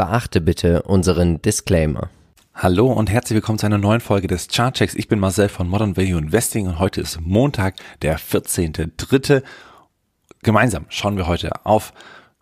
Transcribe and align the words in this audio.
Beachte 0.00 0.40
bitte 0.40 0.80
unseren 0.84 1.42
Disclaimer. 1.42 2.08
Hallo 2.54 2.90
und 2.90 3.10
herzlich 3.10 3.34
willkommen 3.34 3.58
zu 3.58 3.66
einer 3.66 3.76
neuen 3.76 4.00
Folge 4.00 4.28
des 4.28 4.48
Chartchecks. 4.48 4.94
Ich 4.94 5.08
bin 5.08 5.18
Marcel 5.18 5.50
von 5.50 5.68
Modern 5.68 5.94
Value 5.94 6.18
Investing 6.18 6.68
und 6.68 6.78
heute 6.78 7.02
ist 7.02 7.20
Montag, 7.20 7.74
der 8.00 8.18
14.3. 8.18 9.42
Gemeinsam 10.42 10.86
schauen 10.88 11.18
wir 11.18 11.26
heute 11.26 11.66
auf 11.66 11.92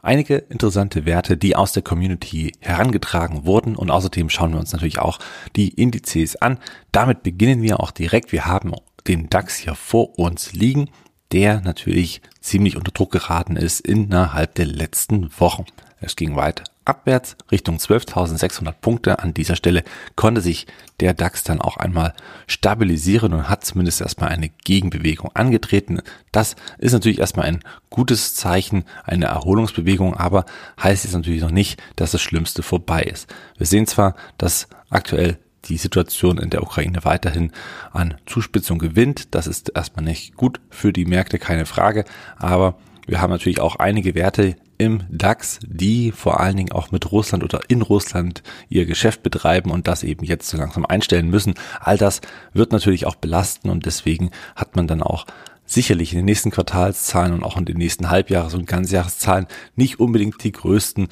einige 0.00 0.36
interessante 0.36 1.04
Werte, 1.04 1.36
die 1.36 1.56
aus 1.56 1.72
der 1.72 1.82
Community 1.82 2.52
herangetragen 2.60 3.44
wurden 3.44 3.74
und 3.74 3.90
außerdem 3.90 4.30
schauen 4.30 4.52
wir 4.52 4.60
uns 4.60 4.72
natürlich 4.72 5.00
auch 5.00 5.18
die 5.56 5.70
Indizes 5.70 6.36
an. 6.36 6.60
Damit 6.92 7.24
beginnen 7.24 7.60
wir 7.60 7.80
auch 7.80 7.90
direkt. 7.90 8.30
Wir 8.30 8.46
haben 8.46 8.72
den 9.08 9.30
DAX 9.30 9.56
hier 9.56 9.74
vor 9.74 10.16
uns 10.16 10.52
liegen, 10.52 10.90
der 11.32 11.60
natürlich 11.60 12.22
ziemlich 12.40 12.76
unter 12.76 12.92
Druck 12.92 13.10
geraten 13.10 13.56
ist 13.56 13.80
innerhalb 13.80 14.54
der 14.54 14.66
letzten 14.66 15.28
Wochen. 15.40 15.64
Es 16.00 16.14
ging 16.14 16.36
weiter 16.36 16.62
abwärts 16.88 17.36
Richtung 17.50 17.76
12.600 17.76 18.72
Punkte. 18.72 19.18
An 19.20 19.34
dieser 19.34 19.56
Stelle 19.56 19.84
konnte 20.16 20.40
sich 20.40 20.66
der 21.00 21.14
DAX 21.14 21.44
dann 21.44 21.60
auch 21.60 21.76
einmal 21.76 22.14
stabilisieren 22.46 23.32
und 23.32 23.48
hat 23.48 23.64
zumindest 23.64 24.00
erstmal 24.00 24.30
eine 24.30 24.48
Gegenbewegung 24.48 25.30
angetreten. 25.34 26.00
Das 26.32 26.56
ist 26.78 26.92
natürlich 26.92 27.18
erstmal 27.20 27.46
ein 27.46 27.60
gutes 27.90 28.34
Zeichen, 28.34 28.84
eine 29.04 29.26
Erholungsbewegung, 29.26 30.14
aber 30.16 30.44
heißt 30.82 31.04
jetzt 31.04 31.14
natürlich 31.14 31.42
noch 31.42 31.50
nicht, 31.50 31.80
dass 31.96 32.12
das 32.12 32.22
Schlimmste 32.22 32.62
vorbei 32.62 33.02
ist. 33.02 33.32
Wir 33.56 33.66
sehen 33.66 33.86
zwar, 33.86 34.14
dass 34.38 34.68
aktuell 34.90 35.38
die 35.64 35.76
Situation 35.76 36.38
in 36.38 36.50
der 36.50 36.62
Ukraine 36.62 37.04
weiterhin 37.04 37.52
an 37.92 38.14
Zuspitzung 38.26 38.78
gewinnt. 38.78 39.34
Das 39.34 39.46
ist 39.46 39.72
erstmal 39.74 40.04
nicht 40.04 40.36
gut 40.36 40.60
für 40.70 40.92
die 40.92 41.04
Märkte, 41.04 41.38
keine 41.38 41.66
Frage. 41.66 42.04
Aber 42.38 42.78
wir 43.06 43.20
haben 43.20 43.30
natürlich 43.30 43.60
auch 43.60 43.76
einige 43.76 44.14
Werte 44.14 44.56
im 44.78 45.02
DAX, 45.10 45.58
die 45.66 46.12
vor 46.12 46.40
allen 46.40 46.56
Dingen 46.56 46.72
auch 46.72 46.90
mit 46.92 47.10
Russland 47.10 47.44
oder 47.44 47.60
in 47.68 47.82
Russland 47.82 48.42
ihr 48.68 48.86
Geschäft 48.86 49.22
betreiben 49.22 49.70
und 49.70 49.88
das 49.88 50.04
eben 50.04 50.24
jetzt 50.24 50.48
so 50.48 50.56
langsam 50.56 50.86
einstellen 50.86 51.28
müssen. 51.28 51.54
All 51.80 51.98
das 51.98 52.20
wird 52.52 52.72
natürlich 52.72 53.04
auch 53.04 53.16
belasten 53.16 53.70
und 53.70 53.86
deswegen 53.86 54.30
hat 54.56 54.76
man 54.76 54.86
dann 54.86 55.02
auch 55.02 55.26
sicherlich 55.66 56.12
in 56.12 56.20
den 56.20 56.24
nächsten 56.24 56.50
Quartalszahlen 56.50 57.34
und 57.34 57.42
auch 57.42 57.56
in 57.56 57.64
den 57.64 57.76
nächsten 57.76 58.08
Halbjahres- 58.08 58.54
und 58.54 58.66
Ganzjahreszahlen 58.66 59.46
nicht 59.76 60.00
unbedingt 60.00 60.42
die 60.42 60.52
größten 60.52 61.08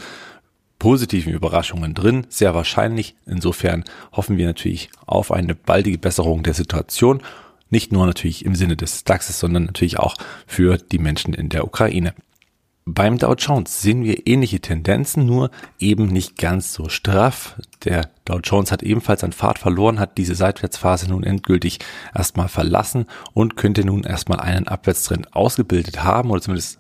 positiven 0.79 1.33
Überraschungen 1.33 1.95
drin, 1.95 2.27
sehr 2.29 2.55
wahrscheinlich. 2.55 3.17
Insofern 3.27 3.85
hoffen 4.13 4.37
wir 4.37 4.47
natürlich 4.47 4.91
auf 5.07 5.33
eine 5.33 5.55
baldige 5.55 5.99
Besserung 5.99 6.43
der 6.43 6.55
Situation. 6.55 7.23
Nicht 7.71 7.93
nur 7.93 8.07
natürlich 8.07 8.45
im 8.45 8.55
Sinne 8.55 8.77
des 8.77 9.05
DAXes, 9.05 9.41
sondern 9.41 9.65
natürlich 9.65 9.99
auch 9.99 10.17
für 10.47 10.77
die 10.77 10.99
Menschen 10.99 11.35
in 11.35 11.49
der 11.49 11.65
Ukraine. 11.65 12.15
Beim 12.89 13.19
Dow 13.19 13.35
Jones 13.35 13.83
sehen 13.83 14.05
wir 14.05 14.29
ähnliche 14.29 14.61
Tendenzen, 14.61 15.27
nur 15.27 15.51
eben 15.81 16.07
nicht 16.07 16.39
ganz 16.39 16.73
so 16.73 16.89
straff. 16.89 17.57
Der 17.85 18.11
Dow 18.25 18.39
Jones 18.39 18.71
hat 18.71 18.85
ebenfalls 18.85 19.25
an 19.25 19.33
Fahrt 19.33 19.59
verloren, 19.59 19.99
hat 19.99 20.17
diese 20.19 20.37
Seitwärtsphase 20.37 21.09
nun 21.09 21.25
endgültig 21.25 21.81
erstmal 22.15 22.47
verlassen 22.47 23.07
und 23.33 23.57
könnte 23.57 23.85
nun 23.85 24.05
erstmal 24.05 24.39
einen 24.39 24.69
Abwärtstrend 24.69 25.35
ausgebildet 25.35 26.05
haben 26.05 26.31
oder 26.31 26.41
zumindest 26.41 26.79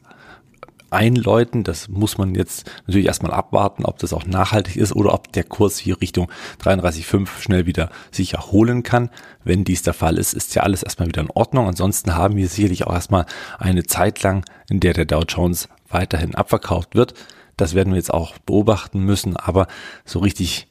einläuten. 0.90 1.64
Das 1.64 1.88
muss 1.88 2.18
man 2.18 2.36
jetzt 2.36 2.70
natürlich 2.86 3.08
erstmal 3.08 3.32
abwarten, 3.32 3.84
ob 3.84 3.98
das 3.98 4.12
auch 4.12 4.26
nachhaltig 4.26 4.76
ist 4.76 4.94
oder 4.94 5.12
ob 5.12 5.32
der 5.32 5.42
Kurs 5.42 5.76
hier 5.76 6.00
Richtung 6.00 6.30
33,5 6.62 7.40
schnell 7.40 7.66
wieder 7.66 7.90
sich 8.12 8.34
erholen 8.34 8.84
kann. 8.84 9.10
Wenn 9.42 9.64
dies 9.64 9.82
der 9.82 9.92
Fall 9.92 10.18
ist, 10.18 10.34
ist 10.34 10.54
ja 10.54 10.62
alles 10.62 10.84
erstmal 10.84 11.08
wieder 11.08 11.22
in 11.22 11.30
Ordnung. 11.30 11.66
Ansonsten 11.66 12.14
haben 12.14 12.36
wir 12.36 12.46
sicherlich 12.46 12.86
auch 12.86 12.94
erstmal 12.94 13.26
eine 13.58 13.82
Zeit 13.82 14.22
lang, 14.22 14.44
in 14.70 14.78
der 14.78 14.92
der 14.92 15.04
Dow 15.04 15.24
Jones 15.26 15.68
weiterhin 15.96 16.34
abverkauft 16.34 16.94
wird. 16.94 17.14
Das 17.56 17.74
werden 17.74 17.92
wir 17.92 17.96
jetzt 17.96 18.12
auch 18.12 18.36
beobachten 18.38 19.00
müssen, 19.00 19.36
aber 19.36 19.66
so 20.04 20.18
richtig 20.18 20.68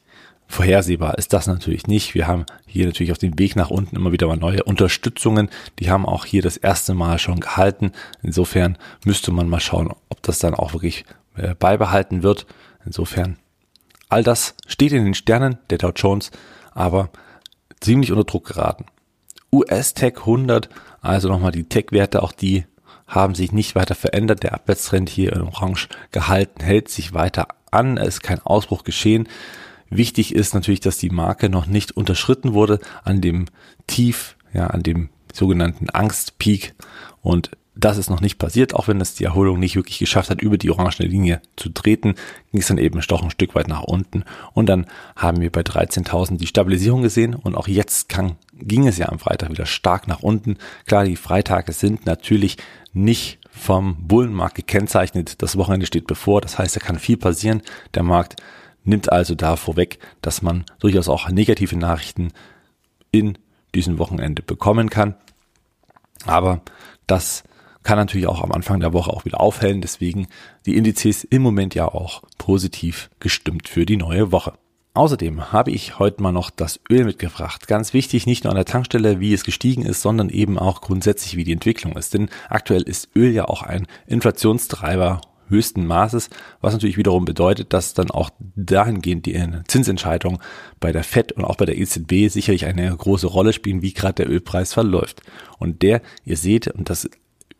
Vorhersehbar 0.48 1.18
ist 1.18 1.32
das 1.32 1.48
natürlich 1.48 1.88
nicht. 1.88 2.14
Wir 2.14 2.28
haben 2.28 2.46
hier 2.66 2.86
natürlich 2.86 3.10
auf 3.10 3.18
dem 3.18 3.36
Weg 3.36 3.56
nach 3.56 3.70
unten 3.70 3.96
immer 3.96 4.12
wieder 4.12 4.28
mal 4.28 4.36
neue 4.36 4.62
Unterstützungen. 4.62 5.50
Die 5.80 5.90
haben 5.90 6.06
auch 6.06 6.24
hier 6.24 6.40
das 6.40 6.56
erste 6.56 6.94
Mal 6.94 7.18
schon 7.18 7.40
gehalten. 7.40 7.90
Insofern 8.22 8.78
müsste 9.04 9.32
man 9.32 9.48
mal 9.48 9.58
schauen, 9.58 9.92
ob 10.08 10.22
das 10.22 10.38
dann 10.38 10.54
auch 10.54 10.72
wirklich 10.72 11.04
äh, 11.36 11.56
beibehalten 11.56 12.22
wird. 12.22 12.46
Insofern 12.84 13.38
all 14.08 14.22
das 14.22 14.54
steht 14.68 14.92
in 14.92 15.04
den 15.04 15.14
Sternen 15.14 15.58
der 15.68 15.78
Dow 15.78 15.90
Jones, 15.94 16.30
aber 16.72 17.10
ziemlich 17.80 18.12
unter 18.12 18.24
Druck 18.24 18.46
geraten. 18.46 18.86
US 19.52 19.94
Tech 19.94 20.18
100, 20.18 20.68
also 21.00 21.28
nochmal 21.28 21.52
die 21.52 21.68
Tech-Werte, 21.68 22.22
auch 22.22 22.32
die 22.32 22.66
haben 23.06 23.34
sich 23.34 23.52
nicht 23.52 23.74
weiter 23.74 23.94
verändert. 23.94 24.42
Der 24.42 24.54
Abwärtstrend 24.54 25.08
hier 25.08 25.32
in 25.32 25.42
Orange 25.42 25.88
gehalten, 26.12 26.62
hält 26.62 26.88
sich 26.88 27.14
weiter 27.14 27.48
an. 27.70 27.96
Es 27.96 28.16
ist 28.16 28.22
kein 28.22 28.40
Ausbruch 28.40 28.84
geschehen. 28.84 29.28
Wichtig 29.88 30.34
ist 30.34 30.54
natürlich, 30.54 30.80
dass 30.80 30.98
die 30.98 31.10
Marke 31.10 31.48
noch 31.48 31.66
nicht 31.66 31.92
unterschritten 31.92 32.54
wurde 32.54 32.80
an 33.04 33.20
dem 33.20 33.46
Tief, 33.86 34.36
ja, 34.52 34.66
an 34.66 34.82
dem 34.82 35.10
sogenannten 35.32 35.90
Angstpeak 35.90 36.74
und 37.22 37.50
das 37.76 37.98
ist 37.98 38.08
noch 38.08 38.22
nicht 38.22 38.38
passiert, 38.38 38.74
auch 38.74 38.88
wenn 38.88 39.00
es 39.00 39.14
die 39.14 39.24
Erholung 39.24 39.60
nicht 39.60 39.76
wirklich 39.76 39.98
geschafft 39.98 40.30
hat, 40.30 40.40
über 40.40 40.56
die 40.56 40.70
orangene 40.70 41.08
Linie 41.08 41.42
zu 41.56 41.68
treten, 41.68 42.14
ging 42.50 42.60
es 42.60 42.68
dann 42.68 42.78
eben 42.78 43.00
doch 43.06 43.22
ein 43.22 43.30
Stück 43.30 43.54
weit 43.54 43.68
nach 43.68 43.82
unten 43.82 44.24
und 44.54 44.66
dann 44.66 44.86
haben 45.14 45.40
wir 45.40 45.52
bei 45.52 45.60
13.000 45.60 46.38
die 46.38 46.46
Stabilisierung 46.46 47.02
gesehen 47.02 47.34
und 47.34 47.54
auch 47.54 47.68
jetzt 47.68 48.08
kann, 48.08 48.36
ging 48.54 48.88
es 48.88 48.96
ja 48.96 49.10
am 49.10 49.18
Freitag 49.18 49.50
wieder 49.50 49.66
stark 49.66 50.08
nach 50.08 50.22
unten. 50.22 50.56
Klar, 50.86 51.04
die 51.04 51.16
Freitage 51.16 51.72
sind 51.72 52.06
natürlich 52.06 52.56
nicht 52.94 53.38
vom 53.50 54.08
Bullenmarkt 54.08 54.54
gekennzeichnet. 54.54 55.42
Das 55.42 55.56
Wochenende 55.56 55.86
steht 55.86 56.06
bevor, 56.06 56.40
das 56.40 56.58
heißt, 56.58 56.76
da 56.76 56.80
kann 56.80 56.98
viel 56.98 57.18
passieren. 57.18 57.62
Der 57.94 58.02
Markt 58.02 58.36
nimmt 58.84 59.12
also 59.12 59.34
da 59.34 59.56
vorweg, 59.56 59.98
dass 60.22 60.40
man 60.40 60.64
durchaus 60.78 61.08
auch 61.08 61.28
negative 61.28 61.76
Nachrichten 61.76 62.32
in 63.10 63.36
diesem 63.74 63.98
Wochenende 63.98 64.42
bekommen 64.42 64.88
kann. 64.88 65.14
Aber 66.24 66.62
das 67.06 67.44
kann 67.86 67.98
natürlich 67.98 68.26
auch 68.26 68.42
am 68.42 68.50
Anfang 68.50 68.80
der 68.80 68.92
Woche 68.92 69.12
auch 69.12 69.24
wieder 69.24 69.40
aufhellen. 69.40 69.80
Deswegen 69.80 70.26
die 70.66 70.76
Indizes 70.76 71.22
im 71.22 71.40
Moment 71.40 71.76
ja 71.76 71.86
auch 71.86 72.22
positiv 72.36 73.10
gestimmt 73.20 73.68
für 73.68 73.86
die 73.86 73.96
neue 73.96 74.32
Woche. 74.32 74.54
Außerdem 74.94 75.52
habe 75.52 75.70
ich 75.70 76.00
heute 76.00 76.20
mal 76.20 76.32
noch 76.32 76.50
das 76.50 76.80
Öl 76.90 77.04
mitgebracht. 77.04 77.68
Ganz 77.68 77.92
wichtig, 77.92 78.26
nicht 78.26 78.42
nur 78.42 78.50
an 78.50 78.56
der 78.56 78.64
Tankstelle, 78.64 79.20
wie 79.20 79.32
es 79.32 79.44
gestiegen 79.44 79.82
ist, 79.82 80.02
sondern 80.02 80.30
eben 80.30 80.58
auch 80.58 80.80
grundsätzlich, 80.80 81.36
wie 81.36 81.44
die 81.44 81.52
Entwicklung 81.52 81.96
ist. 81.96 82.12
Denn 82.12 82.28
aktuell 82.48 82.82
ist 82.82 83.10
Öl 83.14 83.30
ja 83.30 83.44
auch 83.44 83.62
ein 83.62 83.86
Inflationstreiber 84.08 85.20
höchsten 85.48 85.86
Maßes, 85.86 86.28
was 86.60 86.72
natürlich 86.72 86.96
wiederum 86.96 87.24
bedeutet, 87.24 87.72
dass 87.72 87.94
dann 87.94 88.10
auch 88.10 88.30
dahingehend 88.56 89.26
die 89.26 89.40
Zinsentscheidungen 89.68 90.40
bei 90.80 90.90
der 90.90 91.04
FED 91.04 91.30
und 91.32 91.44
auch 91.44 91.54
bei 91.54 91.66
der 91.66 91.78
EZB 91.78 92.28
sicherlich 92.32 92.66
eine 92.66 92.96
große 92.96 93.28
Rolle 93.28 93.52
spielen, 93.52 93.80
wie 93.80 93.92
gerade 93.92 94.24
der 94.24 94.28
Ölpreis 94.28 94.72
verläuft. 94.72 95.22
Und 95.60 95.82
der, 95.82 96.02
ihr 96.24 96.36
seht, 96.36 96.66
und 96.66 96.90
das 96.90 97.08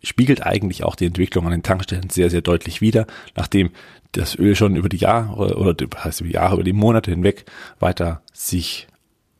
spiegelt 0.06 0.46
eigentlich 0.46 0.84
auch 0.84 0.94
die 0.94 1.06
Entwicklung 1.06 1.46
an 1.46 1.50
den 1.50 1.62
Tankstellen 1.62 2.10
sehr, 2.10 2.30
sehr 2.30 2.42
deutlich 2.42 2.80
wider, 2.80 3.06
nachdem 3.34 3.70
das 4.12 4.38
Öl 4.38 4.54
schon 4.54 4.76
über 4.76 4.88
die 4.88 4.98
Jahre 4.98 5.56
oder 5.56 5.74
heißt 5.96 6.20
über 6.20 6.28
die 6.28 6.34
Jahre, 6.34 6.54
über 6.54 6.64
die 6.64 6.72
Monate 6.72 7.10
hinweg 7.10 7.44
weiter 7.80 8.22
sich 8.32 8.86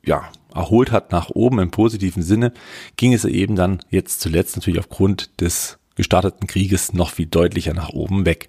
ja, 0.05 0.31
erholt 0.55 0.93
hat 0.93 1.13
nach 1.13 1.31
oben 1.31 1.59
im 1.59 1.71
positiven 1.71 2.23
Sinne, 2.23 2.53
ging 2.97 3.13
es 3.13 3.25
eben 3.25 3.57
dann 3.57 3.81
jetzt 3.91 4.21
zuletzt 4.21 4.57
natürlich 4.57 4.79
aufgrund 4.79 5.41
des 5.41 5.79
gestarteten 5.95 6.47
Krieges 6.47 6.93
noch 6.93 7.11
viel 7.11 7.27
deutlicher 7.27 7.75
nach 7.75 7.91
oben 7.91 8.27
weg. 8.27 8.49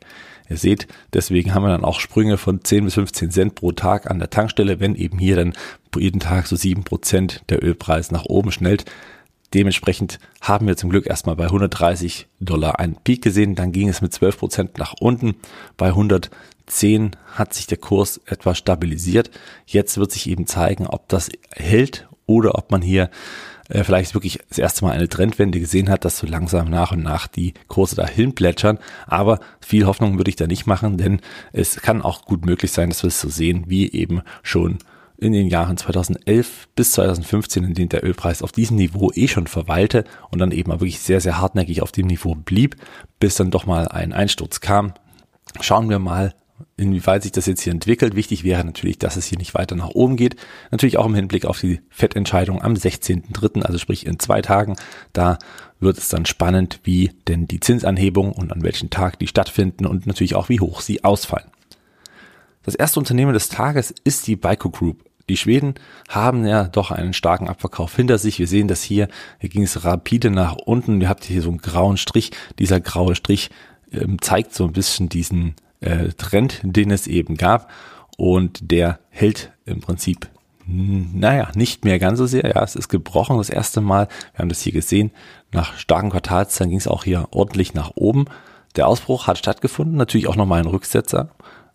Ihr 0.50 0.58
seht, 0.58 0.88
deswegen 1.14 1.54
haben 1.54 1.64
wir 1.64 1.70
dann 1.70 1.84
auch 1.84 2.00
Sprünge 2.00 2.38
von 2.38 2.64
10 2.64 2.86
bis 2.86 2.94
15 2.94 3.32
Cent 3.32 3.56
pro 3.56 3.74
Tag 3.74 4.10
an 4.10 4.20
der 4.20 4.30
Tankstelle, 4.30 4.80
wenn 4.80 4.96
eben 4.96 5.20
hier 5.20 5.36
dann 5.36 5.54
jeden 5.98 6.20
Tag 6.20 6.48
so 6.48 6.56
7 6.56 6.84
Prozent 6.84 7.44
der 7.50 7.64
Ölpreis 7.64 8.12
nach 8.12 8.26
oben 8.26 8.52
schnellt. 8.52 8.86
Dementsprechend 9.54 10.20
haben 10.42 10.68
wir 10.68 10.76
zum 10.76 10.90
Glück 10.90 11.08
erstmal 11.08 11.36
bei 11.36 11.46
130 11.46 12.28
Dollar 12.40 12.80
einen 12.80 12.96
Peak 12.96 13.22
gesehen, 13.22 13.56
dann 13.56 13.72
ging 13.72 13.88
es 13.88 14.02
mit 14.02 14.14
12 14.14 14.38
Prozent 14.38 14.78
nach 14.78 14.94
unten. 15.00 15.36
Bei 15.78 15.88
110 15.88 17.16
hat 17.34 17.54
sich 17.54 17.68
der 17.68 17.78
Kurs 17.78 18.20
etwas 18.26 18.58
stabilisiert. 18.58 19.32
Jetzt 19.66 19.98
wird 19.98 20.12
sich 20.12 20.30
eben 20.30 20.48
zeigen, 20.48 20.86
ob 20.86 21.08
das 21.08 21.30
hält 21.52 22.08
oder 22.26 22.56
ob 22.56 22.72
man 22.72 22.82
hier 22.82 23.10
äh, 23.70 23.84
vielleicht 23.84 24.14
wirklich 24.14 24.40
das 24.50 24.58
erste 24.58 24.86
Mal 24.86 24.92
eine 24.92 25.08
Trendwende 25.08 25.60
gesehen 25.60 25.90
hat, 25.90 26.06
dass 26.06 26.18
so 26.18 26.28
langsam 26.28 26.70
nach 26.70 26.92
und 26.92 27.04
nach 27.04 27.28
die 27.28 27.54
Kurse 27.68 27.96
dahin 27.96 28.36
plätschern. 28.36 28.80
Aber 29.08 29.40
viel 29.60 29.86
Hoffnung 29.86 30.18
würde 30.18 30.30
ich 30.30 30.36
da 30.36 30.48
nicht 30.48 30.68
machen, 30.68 30.98
denn 30.98 31.22
es 31.54 31.78
kann 31.82 32.02
auch 32.02 32.26
gut 32.26 32.46
möglich 32.46 32.72
sein, 32.72 32.90
dass 32.90 33.04
wir 33.04 33.10
es 33.10 33.22
so 33.22 33.30
sehen, 33.30 33.64
wie 33.68 33.92
eben 33.92 34.22
schon 34.44 34.80
in 35.18 35.34
den 35.34 35.48
Jahren 35.48 35.78
2011 35.78 36.68
bis 36.76 36.92
2015, 36.92 37.64
in 37.64 37.74
denen 37.74 37.90
der 37.90 38.04
Ölpreis 38.04 38.42
auf 38.42 38.52
diesem 38.52 38.78
Niveau 38.78 39.12
eh 39.14 39.28
schon 39.28 39.48
verweilte 39.48 40.04
und 40.30 40.40
dann 40.40 40.52
eben 40.52 40.72
wirklich 40.72 41.00
sehr, 41.00 41.22
sehr 41.22 41.40
hartnäckig 41.40 41.82
auf 41.82 41.92
dem 41.92 42.08
Niveau 42.08 42.36
blieb, 42.36 42.76
bis 43.20 43.36
dann 43.36 43.52
doch 43.52 43.66
mal 43.66 43.88
ein 43.88 44.14
Einsturz 44.14 44.60
kam. 44.60 44.94
Schauen 45.60 45.90
wir 45.90 46.00
mal, 46.00 46.34
inwieweit 46.76 47.24
sich 47.24 47.32
das 47.32 47.46
jetzt 47.46 47.62
hier 47.62 47.74
entwickelt. 47.74 48.16
Wichtig 48.16 48.44
wäre 48.44 48.64
natürlich, 48.64 49.00
dass 49.00 49.16
es 49.16 49.26
hier 49.26 49.38
nicht 49.38 49.54
weiter 49.54 49.76
nach 49.76 49.90
oben 49.90 50.16
geht. 50.18 50.36
Natürlich 50.72 50.98
auch 50.98 51.06
im 51.06 51.16
Hinblick 51.16 51.46
auf 51.46 51.60
die 51.60 51.82
Fettentscheidung 51.90 52.62
am 52.62 52.74
16.3., 52.74 53.64
also 53.64 53.78
sprich 53.78 54.06
in 54.06 54.20
zwei 54.20 54.42
Tagen. 54.42 54.76
Da 55.14 55.40
wird 55.80 55.98
es 55.98 56.10
dann 56.10 56.26
spannend, 56.26 56.80
wie 56.84 57.12
denn 57.28 57.48
die 57.48 57.60
Zinsanhebung 57.60 58.32
und 58.32 58.52
an 58.52 58.64
welchem 58.64 58.90
Tag 58.90 59.20
die 59.20 59.28
stattfinden 59.28 59.86
und 59.86 60.08
natürlich 60.08 60.36
auch, 60.36 60.50
wie 60.50 60.60
hoch 60.60 60.82
sie 60.82 61.04
ausfallen. 61.04 61.50
Das 62.64 62.76
erste 62.76 63.00
Unternehmen 63.00 63.34
des 63.34 63.50
Tages 63.50 63.94
ist 64.04 64.28
die 64.28 64.36
Baiko 64.36 64.70
Group. 64.70 65.07
Die 65.30 65.38
Schweden 65.38 65.76
haben 66.08 66.46
ja 66.46 66.66
doch 66.66 66.92
einen 66.92 67.14
starken 67.14 67.50
Abverkauf 67.50 67.96
hinter 67.96 68.18
sich. 68.18 68.40
Wir 68.40 68.48
sehen 68.48 68.68
das 68.68 68.82
hier. 68.82 69.10
Hier 69.40 69.50
ging 69.50 69.64
es 69.64 69.84
rapide 69.84 70.32
nach 70.32 70.56
unten. 70.56 71.02
Ihr 71.02 71.10
habt 71.10 71.26
hier 71.26 71.42
so 71.42 71.50
einen 71.50 71.58
grauen 71.58 71.98
Strich. 71.98 72.32
Dieser 72.60 72.80
graue 72.80 73.16
Strich 73.16 73.50
ähm, 73.92 74.22
zeigt 74.22 74.54
so 74.54 74.64
ein 74.64 74.74
bisschen 74.74 75.10
diesen 75.10 75.56
äh, 75.82 76.10
Trend, 76.18 76.62
den 76.64 76.92
es 76.92 77.08
eben 77.08 77.36
gab. 77.36 77.70
Und 78.18 78.72
der 78.72 79.00
hält 79.10 79.52
im 79.66 79.82
Prinzip, 79.82 80.30
naja, 80.66 81.50
nicht 81.56 81.86
mehr 81.86 82.00
ganz 82.00 82.20
so 82.20 82.26
sehr. 82.26 82.46
Ja, 82.46 82.64
es 82.64 82.76
ist 82.76 82.90
gebrochen 82.90 83.38
das 83.38 83.50
erste 83.50 83.82
Mal. 83.82 84.08
Wir 84.34 84.40
haben 84.40 84.50
das 84.50 84.62
hier 84.62 84.74
gesehen. 84.74 85.12
Nach 85.52 85.78
starken 85.78 86.10
Quartalszahlen 86.10 86.70
ging 86.70 86.80
es 86.80 86.88
auch 86.88 87.04
hier 87.04 87.28
ordentlich 87.32 87.74
nach 87.74 87.92
oben. 87.96 88.26
Der 88.76 88.88
Ausbruch 88.88 89.28
hat 89.28 89.38
stattgefunden. 89.38 89.98
Natürlich 89.98 90.28
auch 90.28 90.36
nochmal 90.36 90.62
ein 90.62 90.68
Rücksetzer. 90.68 91.30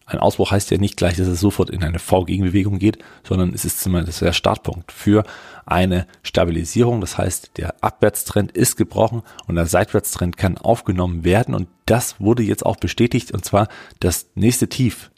Ein 0.06 0.18
Ausbruch 0.18 0.50
heißt 0.50 0.70
ja 0.70 0.78
nicht 0.78 0.96
gleich, 0.96 1.16
dass 1.16 1.26
es 1.26 1.40
sofort 1.40 1.70
in 1.70 1.82
eine 1.82 1.98
V-Gegenbewegung 1.98 2.78
geht, 2.78 2.98
sondern 3.26 3.54
es 3.54 3.64
ist 3.64 3.80
zumindest 3.80 4.20
der 4.20 4.32
Startpunkt 4.32 4.92
für 4.92 5.24
eine 5.64 6.06
Stabilisierung. 6.22 7.00
Das 7.00 7.18
heißt, 7.18 7.52
der 7.56 7.82
Abwärtstrend 7.82 8.52
ist 8.52 8.76
gebrochen 8.76 9.22
und 9.46 9.54
der 9.54 9.66
Seitwärtstrend 9.66 10.36
kann 10.36 10.58
aufgenommen 10.58 11.24
werden 11.24 11.54
und 11.54 11.68
das 11.86 12.20
wurde 12.20 12.42
jetzt 12.42 12.66
auch 12.66 12.76
bestätigt 12.76 13.32
und 13.32 13.44
zwar 13.44 13.68
das 14.00 14.26
nächste 14.34 14.68
Tief 14.68 15.10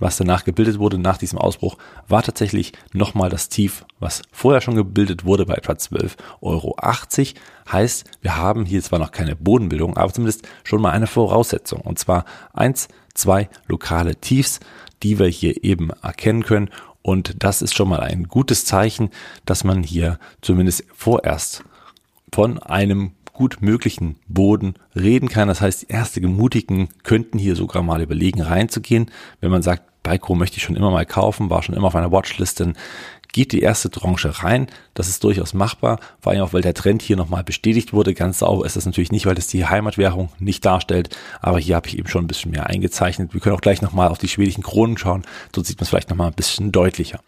was 0.00 0.16
danach 0.16 0.44
gebildet 0.44 0.78
wurde 0.78 0.98
nach 0.98 1.18
diesem 1.18 1.38
Ausbruch, 1.38 1.76
war 2.08 2.22
tatsächlich 2.22 2.72
nochmal 2.92 3.30
das 3.30 3.48
Tief, 3.48 3.84
was 3.98 4.22
vorher 4.32 4.60
schon 4.60 4.74
gebildet 4.74 5.24
wurde 5.24 5.46
bei 5.46 5.54
etwa 5.54 5.72
12,80 5.72 6.16
Euro. 6.40 6.76
Heißt, 7.70 8.04
wir 8.22 8.36
haben 8.36 8.64
hier 8.64 8.82
zwar 8.82 8.98
noch 8.98 9.12
keine 9.12 9.36
Bodenbildung, 9.36 9.96
aber 9.96 10.12
zumindest 10.12 10.48
schon 10.64 10.82
mal 10.82 10.90
eine 10.90 11.06
Voraussetzung. 11.06 11.80
Und 11.82 11.98
zwar 11.98 12.24
eins, 12.52 12.88
zwei 13.14 13.48
lokale 13.66 14.16
Tiefs, 14.16 14.60
die 15.02 15.18
wir 15.18 15.28
hier 15.28 15.64
eben 15.64 15.90
erkennen 16.02 16.44
können. 16.44 16.70
Und 17.02 17.42
das 17.42 17.62
ist 17.62 17.74
schon 17.74 17.88
mal 17.88 18.00
ein 18.00 18.24
gutes 18.24 18.64
Zeichen, 18.64 19.10
dass 19.46 19.64
man 19.64 19.82
hier 19.82 20.18
zumindest 20.42 20.84
vorerst 20.94 21.64
von 22.32 22.58
einem 22.58 23.12
gut 23.40 23.62
möglichen 23.62 24.16
Boden 24.28 24.74
reden 24.94 25.30
kann. 25.30 25.48
Das 25.48 25.62
heißt, 25.62 25.82
die 25.82 25.92
erste 25.92 26.20
Gemutigen 26.20 26.90
könnten 27.04 27.38
hier 27.38 27.56
sogar 27.56 27.82
mal 27.82 28.02
überlegen, 28.02 28.42
reinzugehen. 28.42 29.10
Wenn 29.40 29.50
man 29.50 29.62
sagt, 29.62 29.89
Baiko 30.02 30.34
möchte 30.34 30.56
ich 30.56 30.62
schon 30.62 30.76
immer 30.76 30.90
mal 30.90 31.06
kaufen, 31.06 31.50
war 31.50 31.62
schon 31.62 31.74
immer 31.74 31.88
auf 31.88 31.94
meiner 31.94 32.12
Watchlist, 32.12 32.60
dann 32.60 32.74
geht 33.32 33.52
die 33.52 33.60
erste 33.60 33.90
Tranche 33.90 34.42
rein. 34.42 34.66
Das 34.94 35.08
ist 35.08 35.22
durchaus 35.24 35.54
machbar, 35.54 36.00
vor 36.20 36.32
allem 36.32 36.42
auch, 36.42 36.52
weil 36.52 36.62
der 36.62 36.74
Trend 36.74 37.02
hier 37.02 37.16
nochmal 37.16 37.44
bestätigt 37.44 37.92
wurde. 37.92 38.14
Ganz 38.14 38.40
sauber 38.40 38.66
ist 38.66 38.76
das 38.76 38.86
natürlich 38.86 39.12
nicht, 39.12 39.26
weil 39.26 39.34
das 39.34 39.46
die 39.46 39.66
Heimatwährung 39.66 40.30
nicht 40.38 40.64
darstellt, 40.64 41.16
aber 41.40 41.58
hier 41.58 41.76
habe 41.76 41.88
ich 41.88 41.98
eben 41.98 42.08
schon 42.08 42.24
ein 42.24 42.28
bisschen 42.28 42.50
mehr 42.50 42.66
eingezeichnet. 42.66 43.32
Wir 43.34 43.40
können 43.40 43.54
auch 43.54 43.60
gleich 43.60 43.82
nochmal 43.82 44.08
auf 44.08 44.18
die 44.18 44.28
schwedischen 44.28 44.62
Kronen 44.62 44.98
schauen, 44.98 45.24
so 45.54 45.62
sieht 45.62 45.78
man 45.78 45.84
es 45.84 45.90
vielleicht 45.90 46.10
nochmal 46.10 46.28
ein 46.28 46.34
bisschen 46.34 46.72
deutlicher. 46.72 47.20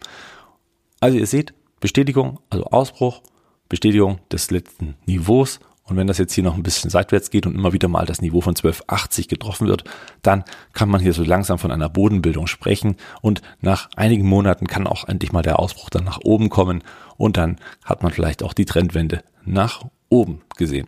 Also 0.99 1.17
ihr 1.17 1.27
seht, 1.27 1.53
Bestätigung, 1.79 2.39
also 2.49 2.65
Ausbruch, 2.65 3.21
Bestätigung 3.69 4.19
des 4.31 4.51
letzten 4.51 4.95
Niveaus 5.05 5.59
und 5.85 5.97
wenn 5.97 6.07
das 6.07 6.17
jetzt 6.17 6.33
hier 6.33 6.43
noch 6.43 6.55
ein 6.55 6.63
bisschen 6.63 6.89
seitwärts 6.89 7.29
geht 7.29 7.45
und 7.45 7.55
immer 7.55 7.73
wieder 7.73 7.87
mal 7.89 8.05
das 8.05 8.21
Niveau 8.21 8.39
von 8.41 8.55
1280 8.55 9.27
getroffen 9.27 9.67
wird, 9.67 9.83
dann 10.21 10.43
kann 10.71 10.89
man 10.89 11.01
hier 11.01 11.13
so 11.13 11.23
langsam 11.23 11.59
von 11.59 11.71
einer 11.71 11.89
Bodenbildung 11.89 12.47
sprechen 12.47 12.95
und 13.21 13.41
nach 13.59 13.89
einigen 13.95 14.25
Monaten 14.25 14.67
kann 14.67 14.87
auch 14.87 15.07
endlich 15.07 15.33
mal 15.33 15.41
der 15.41 15.59
Ausbruch 15.59 15.89
dann 15.89 16.05
nach 16.05 16.19
oben 16.23 16.49
kommen 16.49 16.83
und 17.17 17.37
dann 17.37 17.57
hat 17.83 18.01
man 18.01 18.13
vielleicht 18.13 18.43
auch 18.43 18.53
die 18.53 18.65
Trendwende 18.65 19.23
nach 19.43 19.85
oben 20.09 20.41
gesehen. 20.57 20.87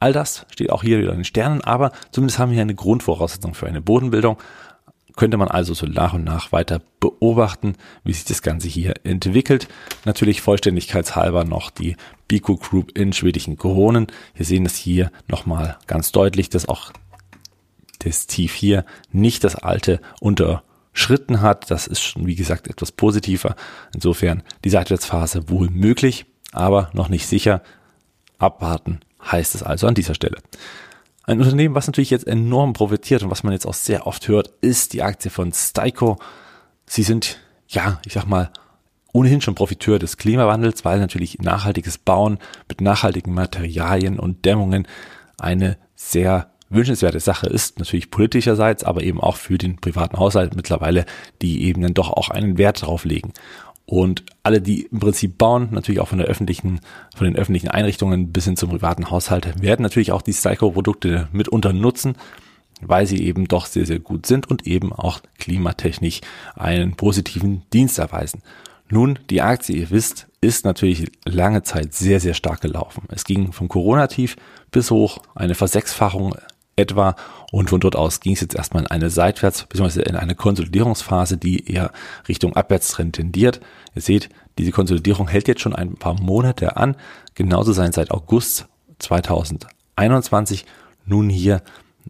All 0.00 0.12
das 0.12 0.46
steht 0.50 0.70
auch 0.70 0.82
hier 0.82 0.98
wieder 0.98 1.10
in 1.10 1.18
den 1.18 1.24
Sternen, 1.24 1.62
aber 1.62 1.92
zumindest 2.12 2.38
haben 2.38 2.52
wir 2.52 2.60
eine 2.60 2.74
Grundvoraussetzung 2.74 3.54
für 3.54 3.66
eine 3.66 3.82
Bodenbildung 3.82 4.38
könnte 5.18 5.36
man 5.36 5.48
also 5.48 5.74
so 5.74 5.84
nach 5.84 6.14
und 6.14 6.22
nach 6.22 6.52
weiter 6.52 6.80
beobachten, 7.00 7.74
wie 8.04 8.12
sich 8.12 8.24
das 8.24 8.40
Ganze 8.40 8.68
hier 8.68 8.94
entwickelt. 9.02 9.66
Natürlich 10.04 10.40
vollständigkeitshalber 10.40 11.44
noch 11.44 11.70
die 11.70 11.96
Biko 12.28 12.56
Group 12.56 12.96
in 12.96 13.12
schwedischen 13.12 13.56
Kronen. 13.56 14.06
Wir 14.34 14.44
sehen 14.44 14.66
es 14.66 14.76
hier 14.76 15.10
nochmal 15.26 15.78
ganz 15.86 16.12
deutlich, 16.12 16.50
dass 16.50 16.68
auch 16.68 16.92
das 18.00 18.26
Tief 18.26 18.54
hier 18.54 18.84
nicht 19.10 19.42
das 19.44 19.56
alte 19.56 20.00
unterschritten 20.20 21.40
hat. 21.40 21.70
Das 21.70 21.86
ist 21.86 22.00
schon, 22.00 22.26
wie 22.26 22.36
gesagt, 22.36 22.68
etwas 22.68 22.92
positiver. 22.92 23.56
Insofern 23.94 24.42
die 24.64 24.70
Seitwärtsphase 24.70 25.48
wohl 25.48 25.70
möglich, 25.70 26.26
aber 26.52 26.90
noch 26.92 27.08
nicht 27.08 27.26
sicher. 27.26 27.62
Abwarten 28.38 29.00
heißt 29.20 29.54
es 29.54 29.62
also 29.62 29.86
an 29.86 29.94
dieser 29.94 30.14
Stelle. 30.14 30.38
Ein 31.24 31.40
Unternehmen, 31.40 31.74
was 31.74 31.86
natürlich 31.86 32.10
jetzt 32.10 32.26
enorm 32.26 32.72
profitiert 32.72 33.22
und 33.22 33.30
was 33.30 33.42
man 33.42 33.52
jetzt 33.52 33.66
auch 33.66 33.74
sehr 33.74 34.06
oft 34.06 34.28
hört, 34.28 34.50
ist 34.60 34.92
die 34.92 35.02
Aktie 35.02 35.30
von 35.30 35.52
Styco. 35.52 36.18
Sie 36.86 37.02
sind, 37.02 37.38
ja, 37.66 38.00
ich 38.06 38.14
sag 38.14 38.26
mal, 38.26 38.50
ohnehin 39.18 39.40
schon 39.40 39.56
Profiteur 39.56 39.98
des 39.98 40.16
Klimawandels, 40.16 40.84
weil 40.84 41.00
natürlich 41.00 41.38
nachhaltiges 41.40 41.98
Bauen 41.98 42.38
mit 42.68 42.80
nachhaltigen 42.80 43.34
Materialien 43.34 44.18
und 44.18 44.44
Dämmungen 44.44 44.86
eine 45.38 45.76
sehr 45.96 46.50
wünschenswerte 46.70 47.18
Sache 47.18 47.48
ist, 47.48 47.78
natürlich 47.78 48.10
politischerseits, 48.10 48.84
aber 48.84 49.02
eben 49.02 49.20
auch 49.20 49.36
für 49.36 49.58
den 49.58 49.76
privaten 49.76 50.18
Haushalt 50.18 50.54
mittlerweile, 50.54 51.04
die 51.42 51.64
eben 51.64 51.82
dann 51.82 51.94
doch 51.94 52.10
auch 52.10 52.28
einen 52.28 52.58
Wert 52.58 52.82
drauf 52.82 53.04
legen. 53.04 53.32
Und 53.86 54.24
alle, 54.42 54.60
die 54.60 54.82
im 54.82 55.00
Prinzip 55.00 55.38
bauen, 55.38 55.68
natürlich 55.70 56.00
auch 56.00 56.08
von 56.08 56.18
der 56.18 56.28
öffentlichen, 56.28 56.80
von 57.16 57.24
den 57.24 57.36
öffentlichen 57.36 57.68
Einrichtungen 57.68 58.32
bis 58.32 58.44
hin 58.44 58.56
zum 58.56 58.68
privaten 58.68 59.10
Haushalt, 59.10 59.62
werden 59.62 59.82
natürlich 59.82 60.12
auch 60.12 60.22
die 60.22 60.32
Psycho-Produkte 60.32 61.28
mitunter 61.32 61.72
nutzen, 61.72 62.14
weil 62.82 63.06
sie 63.06 63.24
eben 63.24 63.48
doch 63.48 63.66
sehr, 63.66 63.86
sehr 63.86 63.98
gut 63.98 64.26
sind 64.26 64.48
und 64.48 64.66
eben 64.66 64.92
auch 64.92 65.20
klimatechnisch 65.38 66.20
einen 66.54 66.96
positiven 66.96 67.62
Dienst 67.72 67.98
erweisen. 67.98 68.42
Nun, 68.90 69.18
die 69.28 69.42
Aktie, 69.42 69.76
ihr 69.76 69.90
wisst, 69.90 70.28
ist 70.40 70.64
natürlich 70.64 71.10
lange 71.24 71.62
Zeit 71.62 71.92
sehr, 71.94 72.20
sehr 72.20 72.34
stark 72.34 72.60
gelaufen. 72.60 73.04
Es 73.08 73.24
ging 73.24 73.52
vom 73.52 73.68
Corona-Tief 73.68 74.36
bis 74.70 74.90
hoch, 74.90 75.18
eine 75.34 75.54
Versechsfachung 75.54 76.34
etwa. 76.76 77.16
Und 77.50 77.70
von 77.70 77.80
dort 77.80 77.96
aus 77.96 78.20
ging 78.20 78.34
es 78.34 78.40
jetzt 78.40 78.54
erstmal 78.54 78.84
in 78.84 78.88
eine 78.88 79.10
Seitwärts- 79.10 79.66
bzw. 79.66 80.02
in 80.02 80.16
eine 80.16 80.34
Konsolidierungsphase, 80.34 81.36
die 81.36 81.70
eher 81.70 81.92
Richtung 82.28 82.54
Abwärtstrend 82.54 83.16
tendiert. 83.16 83.60
Ihr 83.94 84.02
seht, 84.02 84.28
diese 84.58 84.70
Konsolidierung 84.72 85.28
hält 85.28 85.48
jetzt 85.48 85.60
schon 85.60 85.74
ein 85.74 85.94
paar 85.94 86.20
Monate 86.20 86.76
an. 86.76 86.96
Genauso 87.34 87.72
sein 87.72 87.92
seit 87.92 88.10
August 88.10 88.68
2021. 88.98 90.66
Nun 91.04 91.28
hier 91.28 91.62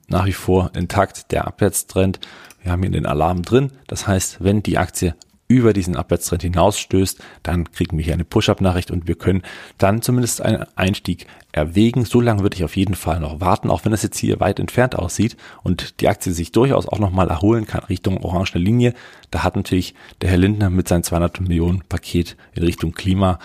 nach 0.08 0.26
wie 0.26 0.32
vor 0.32 0.70
intakt 0.74 1.32
der 1.32 1.46
Abwärtstrend. 1.46 2.20
Wir 2.62 2.72
haben 2.72 2.82
hier 2.82 2.90
den 2.90 3.06
Alarm 3.06 3.42
drin. 3.42 3.72
Das 3.86 4.06
heißt, 4.06 4.42
wenn 4.42 4.62
die 4.62 4.78
Aktie 4.78 5.14
über 5.48 5.72
diesen 5.72 5.96
Abwärtstrend 5.96 6.42
hinausstößt, 6.42 7.20
dann 7.42 7.72
kriegen 7.72 7.96
wir 7.96 8.04
hier 8.04 8.14
eine 8.14 8.24
Push-Up-Nachricht 8.24 8.90
und 8.90 9.08
wir 9.08 9.16
können 9.16 9.42
dann 9.78 10.02
zumindest 10.02 10.42
einen 10.42 10.66
Einstieg 10.76 11.26
erwägen. 11.52 12.04
So 12.04 12.20
lange 12.20 12.42
würde 12.42 12.56
ich 12.56 12.64
auf 12.64 12.76
jeden 12.76 12.94
Fall 12.94 13.18
noch 13.18 13.40
warten, 13.40 13.70
auch 13.70 13.86
wenn 13.86 13.94
es 13.94 14.02
jetzt 14.02 14.18
hier 14.18 14.40
weit 14.40 14.60
entfernt 14.60 14.94
aussieht 14.94 15.36
und 15.62 16.00
die 16.00 16.08
Aktie 16.08 16.32
sich 16.32 16.52
durchaus 16.52 16.86
auch 16.86 16.98
nochmal 16.98 17.28
erholen 17.28 17.66
kann 17.66 17.84
Richtung 17.84 18.22
orangene 18.22 18.62
Linie. 18.62 18.94
Da 19.30 19.42
hat 19.42 19.56
natürlich 19.56 19.94
der 20.20 20.28
Herr 20.28 20.38
Lindner 20.38 20.68
mit 20.68 20.86
seinem 20.86 21.02
200 21.02 21.40
Millionen 21.40 21.80
Paket 21.88 22.36
in 22.52 22.64
Richtung 22.64 22.92
Klima 22.92 23.38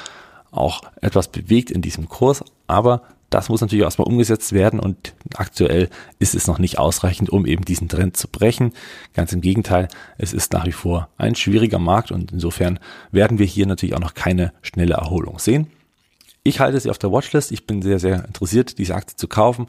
auch 0.51 0.82
etwas 1.01 1.30
bewegt 1.30 1.72
in 1.72 1.82
diesem 1.82 2.10
Kurs, 2.10 2.44
aber 2.68 3.01
das 3.34 3.50
muss 3.50 3.62
natürlich 3.62 3.84
erstmal 3.84 4.08
umgesetzt 4.08 4.54
werden 4.54 4.80
und 4.80 5.16
aktuell 5.36 5.90
ist 6.20 6.36
es 6.36 6.48
noch 6.48 6.60
nicht 6.60 6.78
ausreichend, 6.78 7.30
um 7.30 7.46
eben 7.46 7.66
diesen 7.66 7.90
Trend 7.90 8.16
zu 8.16 8.28
brechen. 8.28 8.74
Ganz 9.13 9.34
im 9.34 9.42
Gegenteil, 9.42 9.88
es 10.18 10.34
ist 10.34 10.54
nach 10.54 10.66
wie 10.66 10.72
vor 10.72 11.10
ein 11.18 11.36
schwieriger 11.36 11.80
Markt 11.80 12.12
und 12.12 12.32
insofern 12.32 12.80
werden 13.12 13.40
wir 13.40 13.46
hier 13.46 13.66
natürlich 13.66 13.96
auch 13.96 14.00
noch 14.00 14.13
keine 14.13 14.54
schnelle 14.62 14.96
Erholung 14.96 15.40
sehen. 15.40 15.68
Ich 16.44 16.60
halte 16.60 16.80
sie 16.80 16.90
auf 16.90 16.98
der 16.98 17.12
Watchlist. 17.12 17.52
Ich 17.52 17.66
bin 17.66 17.82
sehr, 17.82 18.00
sehr 18.00 18.25
interessiert, 18.25 18.78
diese 18.78 18.96
Aktie 18.96 19.16
zu 19.16 19.28
kaufen 19.28 19.68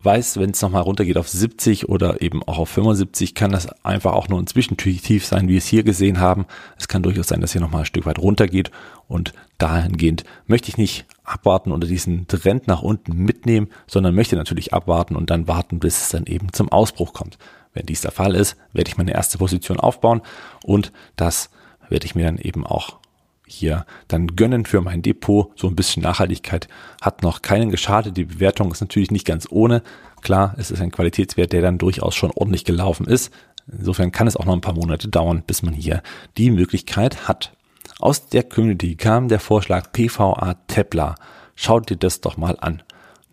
weiß, 0.00 0.38
wenn 0.38 0.50
es 0.50 0.62
nochmal 0.62 0.82
runtergeht 0.82 1.18
auf 1.18 1.28
70 1.28 1.88
oder 1.88 2.22
eben 2.22 2.42
auch 2.44 2.58
auf 2.58 2.68
75, 2.68 3.34
kann 3.34 3.50
das 3.50 3.68
einfach 3.84 4.12
auch 4.12 4.28
nur 4.28 4.38
ein 4.38 4.46
Zwischentief 4.46 5.26
sein, 5.26 5.48
wie 5.48 5.52
wir 5.52 5.58
es 5.58 5.66
hier 5.66 5.82
gesehen 5.82 6.20
haben. 6.20 6.46
Es 6.78 6.88
kann 6.88 7.02
durchaus 7.02 7.28
sein, 7.28 7.40
dass 7.40 7.52
hier 7.52 7.60
nochmal 7.60 7.82
ein 7.82 7.86
Stück 7.86 8.06
weit 8.06 8.18
runtergeht 8.18 8.70
und 9.08 9.32
dahingehend 9.58 10.24
möchte 10.46 10.68
ich 10.68 10.76
nicht 10.76 11.06
abwarten 11.24 11.72
oder 11.72 11.88
diesen 11.88 12.28
Trend 12.28 12.68
nach 12.68 12.82
unten 12.82 13.16
mitnehmen, 13.16 13.68
sondern 13.86 14.14
möchte 14.14 14.36
natürlich 14.36 14.72
abwarten 14.72 15.16
und 15.16 15.30
dann 15.30 15.48
warten, 15.48 15.80
bis 15.80 16.02
es 16.02 16.08
dann 16.10 16.26
eben 16.26 16.52
zum 16.52 16.70
Ausbruch 16.70 17.12
kommt. 17.12 17.38
Wenn 17.74 17.86
dies 17.86 18.02
der 18.02 18.12
Fall 18.12 18.34
ist, 18.34 18.56
werde 18.72 18.88
ich 18.88 18.96
meine 18.96 19.12
erste 19.12 19.38
Position 19.38 19.80
aufbauen 19.80 20.22
und 20.62 20.92
das 21.16 21.50
werde 21.88 22.06
ich 22.06 22.14
mir 22.14 22.24
dann 22.24 22.38
eben 22.38 22.66
auch 22.66 22.98
hier 23.46 23.86
dann 24.08 24.34
gönnen 24.34 24.66
für 24.66 24.80
mein 24.80 25.02
Depot. 25.02 25.52
So 25.58 25.68
ein 25.68 25.76
bisschen 25.76 26.02
Nachhaltigkeit 26.02 26.68
hat 27.00 27.22
noch 27.22 27.42
keinen 27.42 27.70
geschadet. 27.70 28.16
Die 28.16 28.24
Bewertung 28.24 28.72
ist 28.72 28.80
natürlich 28.80 29.10
nicht 29.10 29.26
ganz 29.26 29.46
ohne. 29.50 29.82
Klar, 30.20 30.54
es 30.58 30.70
ist 30.70 30.82
ein 30.82 30.90
Qualitätswert, 30.90 31.52
der 31.52 31.62
dann 31.62 31.78
durchaus 31.78 32.14
schon 32.14 32.32
ordentlich 32.32 32.64
gelaufen 32.64 33.06
ist. 33.06 33.32
Insofern 33.70 34.12
kann 34.12 34.26
es 34.26 34.36
auch 34.36 34.44
noch 34.44 34.52
ein 34.52 34.60
paar 34.60 34.74
Monate 34.74 35.08
dauern, 35.08 35.42
bis 35.46 35.62
man 35.62 35.74
hier 35.74 36.02
die 36.36 36.50
Möglichkeit 36.50 37.28
hat. 37.28 37.52
Aus 37.98 38.28
der 38.28 38.42
Community 38.42 38.96
kam 38.96 39.28
der 39.28 39.40
Vorschlag 39.40 39.92
PVA 39.92 40.54
Tepla. 40.66 41.14
Schaut 41.54 41.88
dir 41.88 41.96
das 41.96 42.20
doch 42.20 42.36
mal 42.36 42.56
an. 42.60 42.82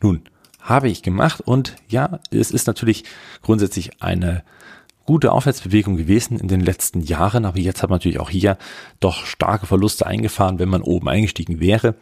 Nun, 0.01 0.22
habe 0.62 0.89
ich 0.89 1.03
gemacht 1.03 1.41
und 1.41 1.75
ja, 1.89 2.20
es 2.32 2.51
ist 2.51 2.67
natürlich 2.67 3.03
grundsätzlich 3.41 4.01
eine 4.01 4.43
gute 5.06 5.32
Aufwärtsbewegung 5.32 5.98
gewesen 5.98 6.40
in 6.40 6.48
den 6.48 6.62
letzten 6.62 7.02
Jahren, 7.02 7.46
aber 7.46 7.60
jetzt 7.60 7.84
hat 7.84 7.90
man 7.90 7.98
natürlich 7.98 8.20
auch 8.20 8.30
hier 8.30 8.58
doch 9.00 9.26
starke 9.26 9.66
Verluste 9.66 10.06
eingefahren, 10.08 10.60
wenn 10.60 10.70
man 10.70 10.82
oben 10.82 11.10
eingestiegen 11.10 11.60
wäre. 11.60 11.96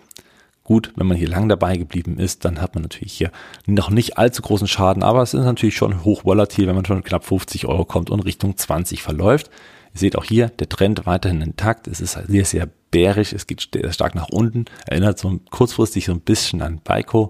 Gut, 0.63 0.93
wenn 0.95 1.07
man 1.07 1.17
hier 1.17 1.27
lang 1.27 1.49
dabei 1.49 1.75
geblieben 1.75 2.19
ist, 2.19 2.45
dann 2.45 2.61
hat 2.61 2.75
man 2.75 2.83
natürlich 2.83 3.13
hier 3.13 3.31
noch 3.65 3.89
nicht 3.89 4.17
allzu 4.17 4.43
großen 4.43 4.67
Schaden, 4.67 5.01
aber 5.01 5.21
es 5.23 5.33
ist 5.33 5.43
natürlich 5.43 5.75
schon 5.75 6.03
hoch 6.03 6.23
volatil, 6.23 6.67
wenn 6.67 6.75
man 6.75 6.85
schon 6.85 7.03
knapp 7.03 7.25
50 7.25 7.65
Euro 7.65 7.83
kommt 7.83 8.09
und 8.09 8.19
Richtung 8.21 8.55
20 8.55 9.01
verläuft. 9.01 9.49
Ihr 9.93 9.99
seht 9.99 10.17
auch 10.17 10.23
hier, 10.23 10.49
der 10.49 10.69
Trend 10.69 11.05
weiterhin 11.05 11.41
intakt. 11.41 11.87
Es 11.87 11.99
ist 11.99 12.13
sehr, 12.27 12.45
sehr 12.45 12.69
bärisch. 12.91 13.33
Es 13.33 13.47
geht 13.47 13.61
stark 13.89 14.15
nach 14.15 14.29
unten. 14.29 14.65
Erinnert 14.85 15.19
so 15.19 15.39
kurzfristig 15.49 16.05
so 16.05 16.13
ein 16.13 16.21
bisschen 16.21 16.61
an 16.61 16.79
Baiko. 16.83 17.29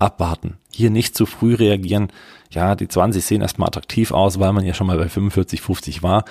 Abwarten. 0.00 0.58
Hier 0.72 0.90
nicht 0.90 1.16
zu 1.16 1.26
früh 1.26 1.54
reagieren. 1.54 2.08
Ja, 2.50 2.74
die 2.74 2.88
20 2.88 3.24
sehen 3.24 3.42
erstmal 3.42 3.68
attraktiv 3.68 4.12
aus, 4.12 4.40
weil 4.40 4.52
man 4.52 4.64
ja 4.64 4.74
schon 4.74 4.86
mal 4.86 4.98
bei 4.98 5.08
45, 5.08 5.60
50 5.60 6.02
war. 6.02 6.24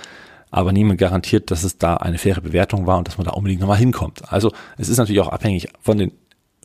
Aber 0.52 0.74
niemand 0.74 1.00
garantiert, 1.00 1.52
dass 1.52 1.64
es 1.64 1.78
da 1.78 1.98
eine 1.98 2.18
faire 2.18 2.42
Bewertung 2.42 2.88
war 2.88 2.98
und 2.98 3.08
dass 3.08 3.18
man 3.18 3.26
da 3.26 3.32
unbedingt 3.32 3.62
nochmal 3.62 3.78
hinkommt. 3.78 4.32
Also 4.32 4.52
es 4.78 4.90
ist 4.90 4.98
natürlich 4.98 5.22
auch 5.22 5.28
abhängig 5.28 5.70
von 5.80 5.98
den 5.98 6.12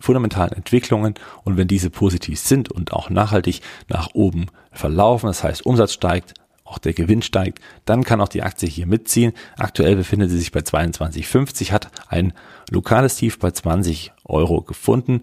fundamentalen 0.01 0.53
Entwicklungen 0.53 1.15
und 1.45 1.57
wenn 1.57 1.69
diese 1.69 1.91
positiv 1.91 2.39
sind 2.41 2.71
und 2.71 2.93
auch 2.93 3.11
nachhaltig 3.11 3.61
nach 3.89 4.09
oben 4.15 4.47
verlaufen, 4.73 5.27
das 5.29 5.45
heißt 5.45 5.65
Umsatz 5.65 5.93
steigt, 5.93 6.35
auch 6.65 6.79
der 6.79 6.95
Gewinn 6.95 7.23
steigt, 7.23 7.61
dann 7.85 8.05
kann 8.05 8.21
auch 8.21 8.29
die 8.29 8.43
Aktie 8.43 8.69
hier 8.69 8.87
mitziehen. 8.87 9.33
Aktuell 9.57 9.97
befindet 9.97 10.31
sie 10.31 10.39
sich 10.39 10.51
bei 10.51 10.61
22,50, 10.61 11.73
hat 11.73 11.91
ein 12.09 12.33
lokales 12.71 13.17
Tief 13.17 13.39
bei 13.39 13.51
20 13.51 14.13
Euro 14.25 14.63
gefunden. 14.63 15.23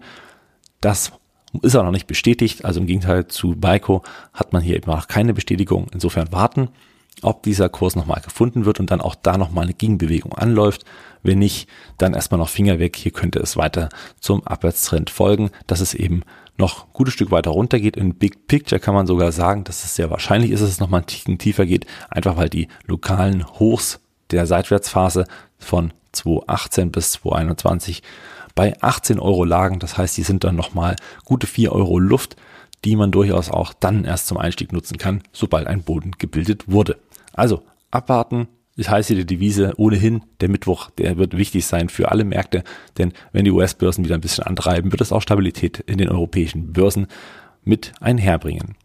Das 0.80 1.12
ist 1.60 1.76
auch 1.76 1.84
noch 1.84 1.90
nicht 1.90 2.06
bestätigt, 2.06 2.64
also 2.64 2.80
im 2.80 2.86
Gegenteil 2.86 3.26
zu 3.26 3.54
Baiko 3.54 4.02
hat 4.32 4.52
man 4.52 4.62
hier 4.62 4.76
eben 4.76 4.90
noch 4.90 5.08
keine 5.08 5.34
Bestätigung. 5.34 5.88
Insofern 5.92 6.32
warten, 6.32 6.68
ob 7.20 7.42
dieser 7.42 7.68
Kurs 7.68 7.94
nochmal 7.94 8.22
gefunden 8.22 8.64
wird 8.64 8.80
und 8.80 8.90
dann 8.90 9.00
auch 9.00 9.14
da 9.14 9.36
nochmal 9.36 9.64
eine 9.64 9.74
Gegenbewegung 9.74 10.32
anläuft. 10.32 10.84
Wenn 11.22 11.38
nicht, 11.38 11.68
dann 11.98 12.14
erstmal 12.14 12.38
noch 12.38 12.48
Finger 12.48 12.78
weg. 12.78 12.96
Hier 12.96 13.12
könnte 13.12 13.38
es 13.38 13.56
weiter 13.56 13.90
zum 14.18 14.44
Abwärtstrend 14.46 15.10
folgen, 15.10 15.50
dass 15.66 15.80
es 15.80 15.94
eben 15.94 16.22
noch 16.56 16.84
ein 16.84 16.90
gutes 16.92 17.14
Stück 17.14 17.30
weiter 17.30 17.50
runter 17.50 17.78
geht. 17.78 17.96
In 17.96 18.14
Big 18.14 18.46
Picture 18.46 18.80
kann 18.80 18.94
man 18.94 19.06
sogar 19.06 19.30
sagen, 19.30 19.64
dass 19.64 19.84
es 19.84 19.94
sehr 19.94 20.10
wahrscheinlich 20.10 20.50
ist, 20.50 20.62
dass 20.62 20.70
es 20.70 20.80
nochmal 20.80 21.02
ein 21.02 21.06
Ticken 21.06 21.38
tiefer 21.38 21.66
geht, 21.66 21.86
einfach 22.10 22.36
weil 22.36 22.48
die 22.48 22.68
lokalen 22.86 23.46
Hochs 23.58 24.00
der 24.30 24.46
Seitwärtsphase 24.46 25.26
von 25.58 25.92
2018 26.12 26.90
bis 26.90 27.12
2021 27.12 28.02
bei 28.54 28.80
18 28.80 29.18
Euro 29.18 29.44
lagen. 29.44 29.78
Das 29.78 29.96
heißt, 29.96 30.16
die 30.16 30.22
sind 30.22 30.44
dann 30.44 30.56
nochmal 30.56 30.96
gute 31.24 31.46
4 31.46 31.72
Euro 31.72 31.98
Luft, 31.98 32.36
die 32.84 32.96
man 32.96 33.10
durchaus 33.12 33.50
auch 33.50 33.72
dann 33.72 34.04
erst 34.04 34.26
zum 34.26 34.38
Einstieg 34.38 34.72
nutzen 34.72 34.98
kann, 34.98 35.22
sobald 35.32 35.66
ein 35.66 35.82
Boden 35.82 36.12
gebildet 36.18 36.64
wurde. 36.66 36.98
Also 37.32 37.62
abwarten, 37.90 38.48
ich 38.74 38.88
heiße 38.88 39.14
die 39.14 39.26
Devise 39.26 39.74
ohnehin, 39.76 40.22
der 40.40 40.48
Mittwoch, 40.48 40.90
der 40.90 41.18
wird 41.18 41.36
wichtig 41.36 41.66
sein 41.66 41.88
für 41.88 42.10
alle 42.10 42.24
Märkte, 42.24 42.64
denn 42.98 43.12
wenn 43.32 43.44
die 43.44 43.50
US-Börsen 43.50 44.04
wieder 44.04 44.14
ein 44.14 44.22
bisschen 44.22 44.44
antreiben, 44.44 44.92
wird 44.92 45.02
es 45.02 45.12
auch 45.12 45.22
Stabilität 45.22 45.80
in 45.80 45.98
den 45.98 46.08
europäischen 46.08 46.72
Börsen 46.72 47.06
mit 47.64 47.92
einherbringen. 48.00 48.76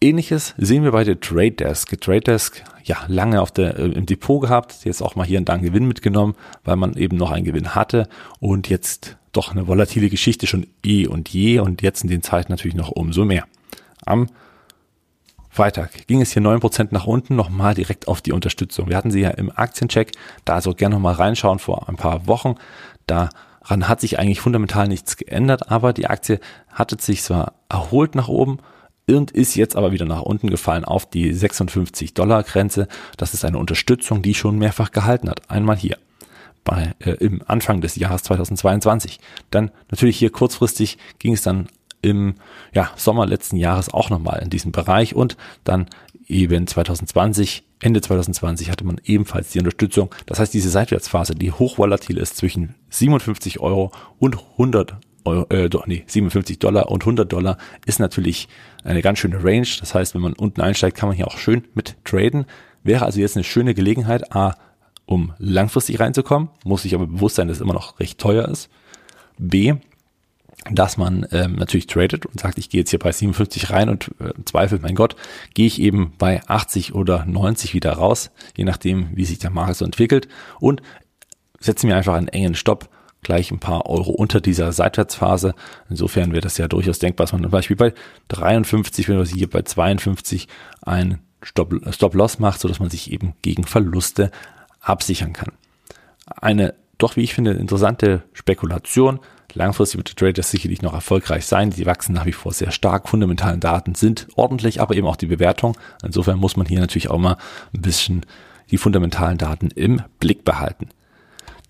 Ähnliches 0.00 0.54
sehen 0.56 0.84
wir 0.84 0.92
bei 0.92 1.02
der 1.02 1.18
Trade 1.18 1.52
Desk. 1.52 2.00
Trade 2.00 2.20
Desk, 2.20 2.62
ja, 2.84 2.98
lange 3.08 3.42
auf 3.42 3.50
der, 3.50 3.78
äh, 3.78 3.88
im 3.88 4.06
Depot 4.06 4.40
gehabt, 4.40 4.84
jetzt 4.84 5.02
auch 5.02 5.16
mal 5.16 5.26
hier 5.26 5.38
und 5.38 5.48
da 5.48 5.54
einen 5.54 5.64
Gewinn 5.64 5.88
mitgenommen, 5.88 6.36
weil 6.64 6.76
man 6.76 6.94
eben 6.94 7.16
noch 7.16 7.32
einen 7.32 7.44
Gewinn 7.44 7.74
hatte 7.74 8.08
und 8.38 8.68
jetzt 8.68 9.16
doch 9.32 9.50
eine 9.50 9.66
volatile 9.66 10.08
Geschichte 10.08 10.46
schon 10.46 10.66
eh 10.84 11.06
und 11.08 11.28
je 11.28 11.58
und 11.58 11.82
jetzt 11.82 12.02
in 12.02 12.10
den 12.10 12.22
Zeiten 12.22 12.52
natürlich 12.52 12.76
noch 12.76 12.90
umso 12.90 13.24
mehr. 13.24 13.44
Am 14.06 14.28
Freitag 15.50 16.06
ging 16.06 16.20
es 16.20 16.32
hier 16.32 16.42
neun 16.42 16.60
Prozent 16.60 16.92
nach 16.92 17.06
unten, 17.06 17.34
nochmal 17.34 17.74
direkt 17.74 18.06
auf 18.06 18.20
die 18.20 18.32
Unterstützung. 18.32 18.88
Wir 18.88 18.96
hatten 18.96 19.10
sie 19.10 19.20
ja 19.20 19.30
im 19.30 19.50
Aktiencheck, 19.50 20.12
da 20.44 20.54
also 20.54 20.74
gerne 20.74 20.94
nochmal 20.94 21.14
reinschauen 21.14 21.58
vor 21.58 21.88
ein 21.88 21.96
paar 21.96 22.28
Wochen. 22.28 22.54
Daran 23.08 23.88
hat 23.88 24.00
sich 24.00 24.20
eigentlich 24.20 24.40
fundamental 24.40 24.86
nichts 24.86 25.16
geändert, 25.16 25.72
aber 25.72 25.92
die 25.92 26.06
Aktie 26.06 26.38
hatte 26.70 26.96
sich 27.00 27.22
zwar 27.22 27.54
erholt 27.68 28.14
nach 28.14 28.28
oben, 28.28 28.58
und 29.08 29.30
ist 29.30 29.54
jetzt 29.54 29.76
aber 29.76 29.92
wieder 29.92 30.04
nach 30.04 30.22
unten 30.22 30.50
gefallen 30.50 30.84
auf 30.84 31.08
die 31.08 31.32
56 31.32 32.14
Dollar 32.14 32.42
Grenze. 32.42 32.88
Das 33.16 33.34
ist 33.34 33.44
eine 33.44 33.58
Unterstützung, 33.58 34.22
die 34.22 34.34
schon 34.34 34.58
mehrfach 34.58 34.90
gehalten 34.90 35.28
hat. 35.28 35.50
Einmal 35.50 35.76
hier 35.76 35.96
bei, 36.64 36.94
äh, 37.00 37.12
im 37.12 37.42
Anfang 37.46 37.80
des 37.80 37.96
Jahres 37.96 38.22
2022. 38.24 39.20
Dann 39.50 39.70
natürlich 39.90 40.18
hier 40.18 40.30
kurzfristig 40.30 40.98
ging 41.18 41.32
es 41.32 41.42
dann 41.42 41.68
im 42.02 42.34
ja, 42.72 42.90
Sommer 42.96 43.26
letzten 43.26 43.56
Jahres 43.56 43.92
auch 43.92 44.10
nochmal 44.10 44.40
in 44.42 44.50
diesem 44.50 44.70
Bereich 44.70 45.14
und 45.14 45.36
dann 45.64 45.86
eben 46.28 46.66
2020, 46.66 47.64
Ende 47.80 48.00
2020 48.00 48.70
hatte 48.70 48.84
man 48.84 49.00
ebenfalls 49.04 49.50
die 49.50 49.58
Unterstützung. 49.58 50.14
Das 50.26 50.38
heißt, 50.38 50.52
diese 50.52 50.68
Seitwärtsphase, 50.68 51.34
die 51.34 51.52
hochvolatil 51.52 52.18
ist 52.18 52.36
zwischen 52.36 52.74
57 52.90 53.60
Euro 53.60 53.90
und 54.18 54.36
100 54.52 54.96
Euro, 55.28 55.46
äh, 55.50 55.68
doch, 55.68 55.86
nee, 55.86 56.04
57 56.06 56.58
Dollar 56.58 56.90
und 56.90 57.02
100 57.02 57.30
Dollar 57.32 57.58
ist 57.86 58.00
natürlich 58.00 58.48
eine 58.84 59.02
ganz 59.02 59.18
schöne 59.18 59.42
Range. 59.42 59.68
Das 59.80 59.94
heißt, 59.94 60.14
wenn 60.14 60.22
man 60.22 60.32
unten 60.32 60.60
einsteigt, 60.60 60.96
kann 60.96 61.08
man 61.08 61.16
hier 61.16 61.26
auch 61.28 61.38
schön 61.38 61.64
mit 61.74 61.96
traden. 62.04 62.46
Wäre 62.82 63.04
also 63.04 63.20
jetzt 63.20 63.36
eine 63.36 63.44
schöne 63.44 63.74
Gelegenheit, 63.74 64.34
A, 64.34 64.54
um 65.06 65.32
langfristig 65.38 66.00
reinzukommen, 66.00 66.50
muss 66.64 66.82
sich 66.82 66.94
aber 66.94 67.06
bewusst 67.06 67.36
sein, 67.36 67.48
dass 67.48 67.58
es 67.58 67.60
immer 67.62 67.74
noch 67.74 67.98
recht 67.98 68.18
teuer 68.18 68.46
ist. 68.46 68.68
B, 69.38 69.74
dass 70.70 70.96
man 70.96 71.26
ähm, 71.32 71.54
natürlich 71.54 71.86
tradet 71.86 72.26
und 72.26 72.40
sagt, 72.40 72.58
ich 72.58 72.68
gehe 72.68 72.80
jetzt 72.80 72.90
hier 72.90 72.98
bei 72.98 73.12
57 73.12 73.70
rein 73.70 73.88
und 73.88 74.10
äh, 74.20 74.32
zweifelt, 74.44 74.82
mein 74.82 74.94
Gott, 74.94 75.16
gehe 75.54 75.66
ich 75.66 75.80
eben 75.80 76.12
bei 76.18 76.42
80 76.46 76.94
oder 76.94 77.24
90 77.24 77.74
wieder 77.74 77.92
raus, 77.92 78.30
je 78.56 78.64
nachdem, 78.64 79.08
wie 79.14 79.24
sich 79.24 79.38
der 79.38 79.50
Markt 79.50 79.76
so 79.76 79.84
entwickelt 79.84 80.28
und 80.60 80.82
setze 81.60 81.86
mir 81.86 81.96
einfach 81.96 82.14
einen 82.14 82.28
engen 82.28 82.54
Stopp 82.54 82.90
gleich 83.28 83.50
ein 83.50 83.60
paar 83.60 83.84
Euro 83.84 84.10
unter 84.10 84.40
dieser 84.40 84.72
Seitwärtsphase. 84.72 85.54
Insofern 85.90 86.32
wäre 86.32 86.40
das 86.40 86.56
ja 86.56 86.66
durchaus 86.66 86.98
denkbar, 86.98 87.26
dass 87.26 87.32
man 87.34 87.42
zum 87.42 87.50
Beispiel 87.50 87.76
bei 87.76 87.92
53, 88.28 89.06
wenn 89.06 89.18
man 89.18 89.26
hier 89.26 89.50
bei 89.50 89.60
52 89.60 90.48
ein 90.80 91.18
Stop-Loss 91.42 92.38
macht, 92.38 92.58
so 92.58 92.68
dass 92.68 92.80
man 92.80 92.88
sich 92.88 93.12
eben 93.12 93.34
gegen 93.42 93.64
Verluste 93.64 94.30
absichern 94.80 95.34
kann. 95.34 95.52
Eine 96.26 96.74
doch, 96.96 97.16
wie 97.16 97.22
ich 97.22 97.34
finde, 97.34 97.50
interessante 97.52 98.22
Spekulation. 98.32 99.20
Langfristig 99.52 99.98
wird 99.98 100.08
der 100.08 100.16
Trader 100.16 100.42
sicherlich 100.42 100.80
noch 100.80 100.94
erfolgreich 100.94 101.44
sein. 101.44 101.68
Die 101.68 101.84
wachsen 101.84 102.14
nach 102.14 102.24
wie 102.24 102.32
vor 102.32 102.54
sehr 102.54 102.70
stark. 102.70 103.10
Fundamentalen 103.10 103.60
Daten 103.60 103.94
sind 103.94 104.26
ordentlich, 104.36 104.80
aber 104.80 104.96
eben 104.96 105.06
auch 105.06 105.16
die 105.16 105.26
Bewertung. 105.26 105.76
Insofern 106.02 106.38
muss 106.38 106.56
man 106.56 106.66
hier 106.66 106.80
natürlich 106.80 107.10
auch 107.10 107.18
mal 107.18 107.36
ein 107.74 107.82
bisschen 107.82 108.24
die 108.70 108.78
fundamentalen 108.78 109.36
Daten 109.36 109.68
im 109.68 110.00
Blick 110.18 110.44
behalten. 110.44 110.88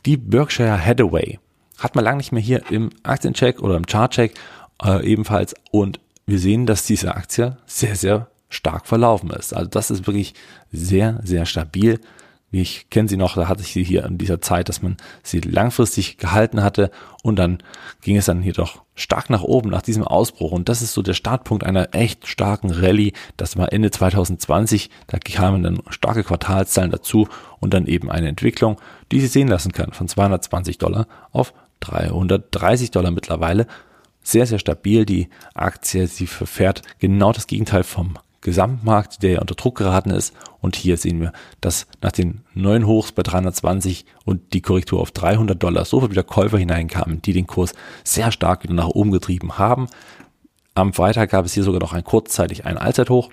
Die 0.07 0.17
Berkshire 0.17 0.83
Hathaway 0.83 1.41
hat 1.79 1.95
man 1.95 2.05
lange 2.05 2.19
nicht 2.19 2.33
mehr 2.33 2.43
hier 2.43 2.71
im 2.71 2.91
Aktiencheck 3.03 3.61
oder 3.61 3.77
im 3.77 3.87
Chartcheck 3.87 4.35
äh, 4.85 5.05
ebenfalls. 5.07 5.55
Und 5.71 6.01
wir 6.27 6.39
sehen, 6.39 6.67
dass 6.67 6.85
diese 6.85 7.15
Aktie 7.15 7.57
sehr, 7.67 7.97
sehr 7.97 8.29
stark 8.49 8.87
verlaufen 8.87 9.31
ist. 9.31 9.55
Also 9.55 9.69
das 9.69 9.91
ist 9.91 10.07
wirklich 10.07 10.35
sehr, 10.73 11.21
sehr 11.23 11.47
stabil. 11.47 12.01
Ich 12.51 12.89
kenne 12.89 13.09
sie 13.09 13.19
noch, 13.19 13.35
da 13.35 13.47
hatte 13.47 13.61
ich 13.61 13.73
sie 13.73 13.85
hier 13.85 14.07
in 14.07 14.17
dieser 14.17 14.41
Zeit, 14.41 14.71
dass 14.71 14.81
man 14.81 14.97
sie 15.23 15.41
langfristig 15.41 16.17
gehalten 16.17 16.63
hatte 16.63 16.91
und 17.23 17.37
dann 17.37 17.59
ging 18.01 18.17
es 18.17 18.25
dann 18.25 18.41
hier 18.41 18.55
doch 18.55 18.83
stark 18.95 19.29
nach 19.29 19.43
oben 19.43 19.69
nach 19.69 19.83
diesem 19.83 20.03
Ausbruch 20.03 20.53
und 20.53 20.71
das 20.71 20.81
ist 20.81 20.95
so 20.95 21.03
der 21.03 21.13
Startpunkt 21.13 21.63
einer 21.63 21.95
echt 21.95 22.27
starken 22.27 22.71
Rallye. 22.71 23.13
Das 23.37 23.59
war 23.59 23.71
Ende 23.71 23.91
2020, 23.91 24.89
da 25.09 25.19
kamen 25.19 25.63
dann 25.63 25.83
starke 25.91 26.25
Quartalszahlen 26.25 26.91
dazu 26.91 27.29
und 27.61 27.75
dann 27.75 27.87
eben 27.87 28.11
eine 28.11 28.29
Entwicklung, 28.29 28.81
die 29.13 29.21
sie 29.21 29.27
sehen 29.27 29.49
lassen 29.49 29.73
kann 29.73 29.93
von 29.93 30.09
220 30.09 30.79
Dollar 30.79 31.07
auf 31.33 31.53
330 31.81 32.91
Dollar 32.91 33.11
mittlerweile. 33.11 33.67
Sehr, 34.23 34.47
sehr 34.47 34.59
stabil. 34.59 35.07
Die 35.07 35.29
Aktie, 35.55 36.07
sie 36.07 36.27
verfährt 36.27 36.83
genau 36.99 37.33
das 37.33 37.47
Gegenteil 37.47 37.85
vom 37.85 38.19
Gesamtmarkt, 38.41 39.23
der 39.23 39.33
ja 39.33 39.41
unter 39.41 39.55
Druck 39.55 39.79
geraten 39.79 40.11
ist. 40.11 40.35
Und 40.61 40.77
hier 40.77 40.97
sehen 40.97 41.21
wir, 41.21 41.33
dass 41.61 41.87
nach 42.01 42.13
den 42.13 42.43
neuen 42.55 42.87
Hochs 42.87 43.13
bei 43.13 43.23
320 43.23 44.07
und 44.25 44.53
die 44.53 44.61
Korrektur 44.61 45.01
auf 45.01 45.11
300 45.11 45.61
Dollar 45.61 45.85
sofort 45.85 46.11
wieder 46.11 46.23
Käufer 46.23 46.59
hineinkamen, 46.59 47.23
die 47.23 47.33
den 47.33 47.47
Kurs 47.47 47.75
sehr 48.05 48.31
stark 48.31 48.63
wieder 48.63 48.75
nach 48.75 48.89
oben 48.89 49.11
getrieben 49.11 49.59
haben. 49.59 49.89
Am 50.75 50.93
Freitag 50.93 51.31
gab 51.31 51.45
es 51.45 51.55
hier 51.55 51.65
sogar 51.65 51.81
noch 51.81 51.93
ein 51.93 52.05
kurzzeitig 52.05 52.65
ein 52.65 52.79
Allzeithoch. 52.79 53.31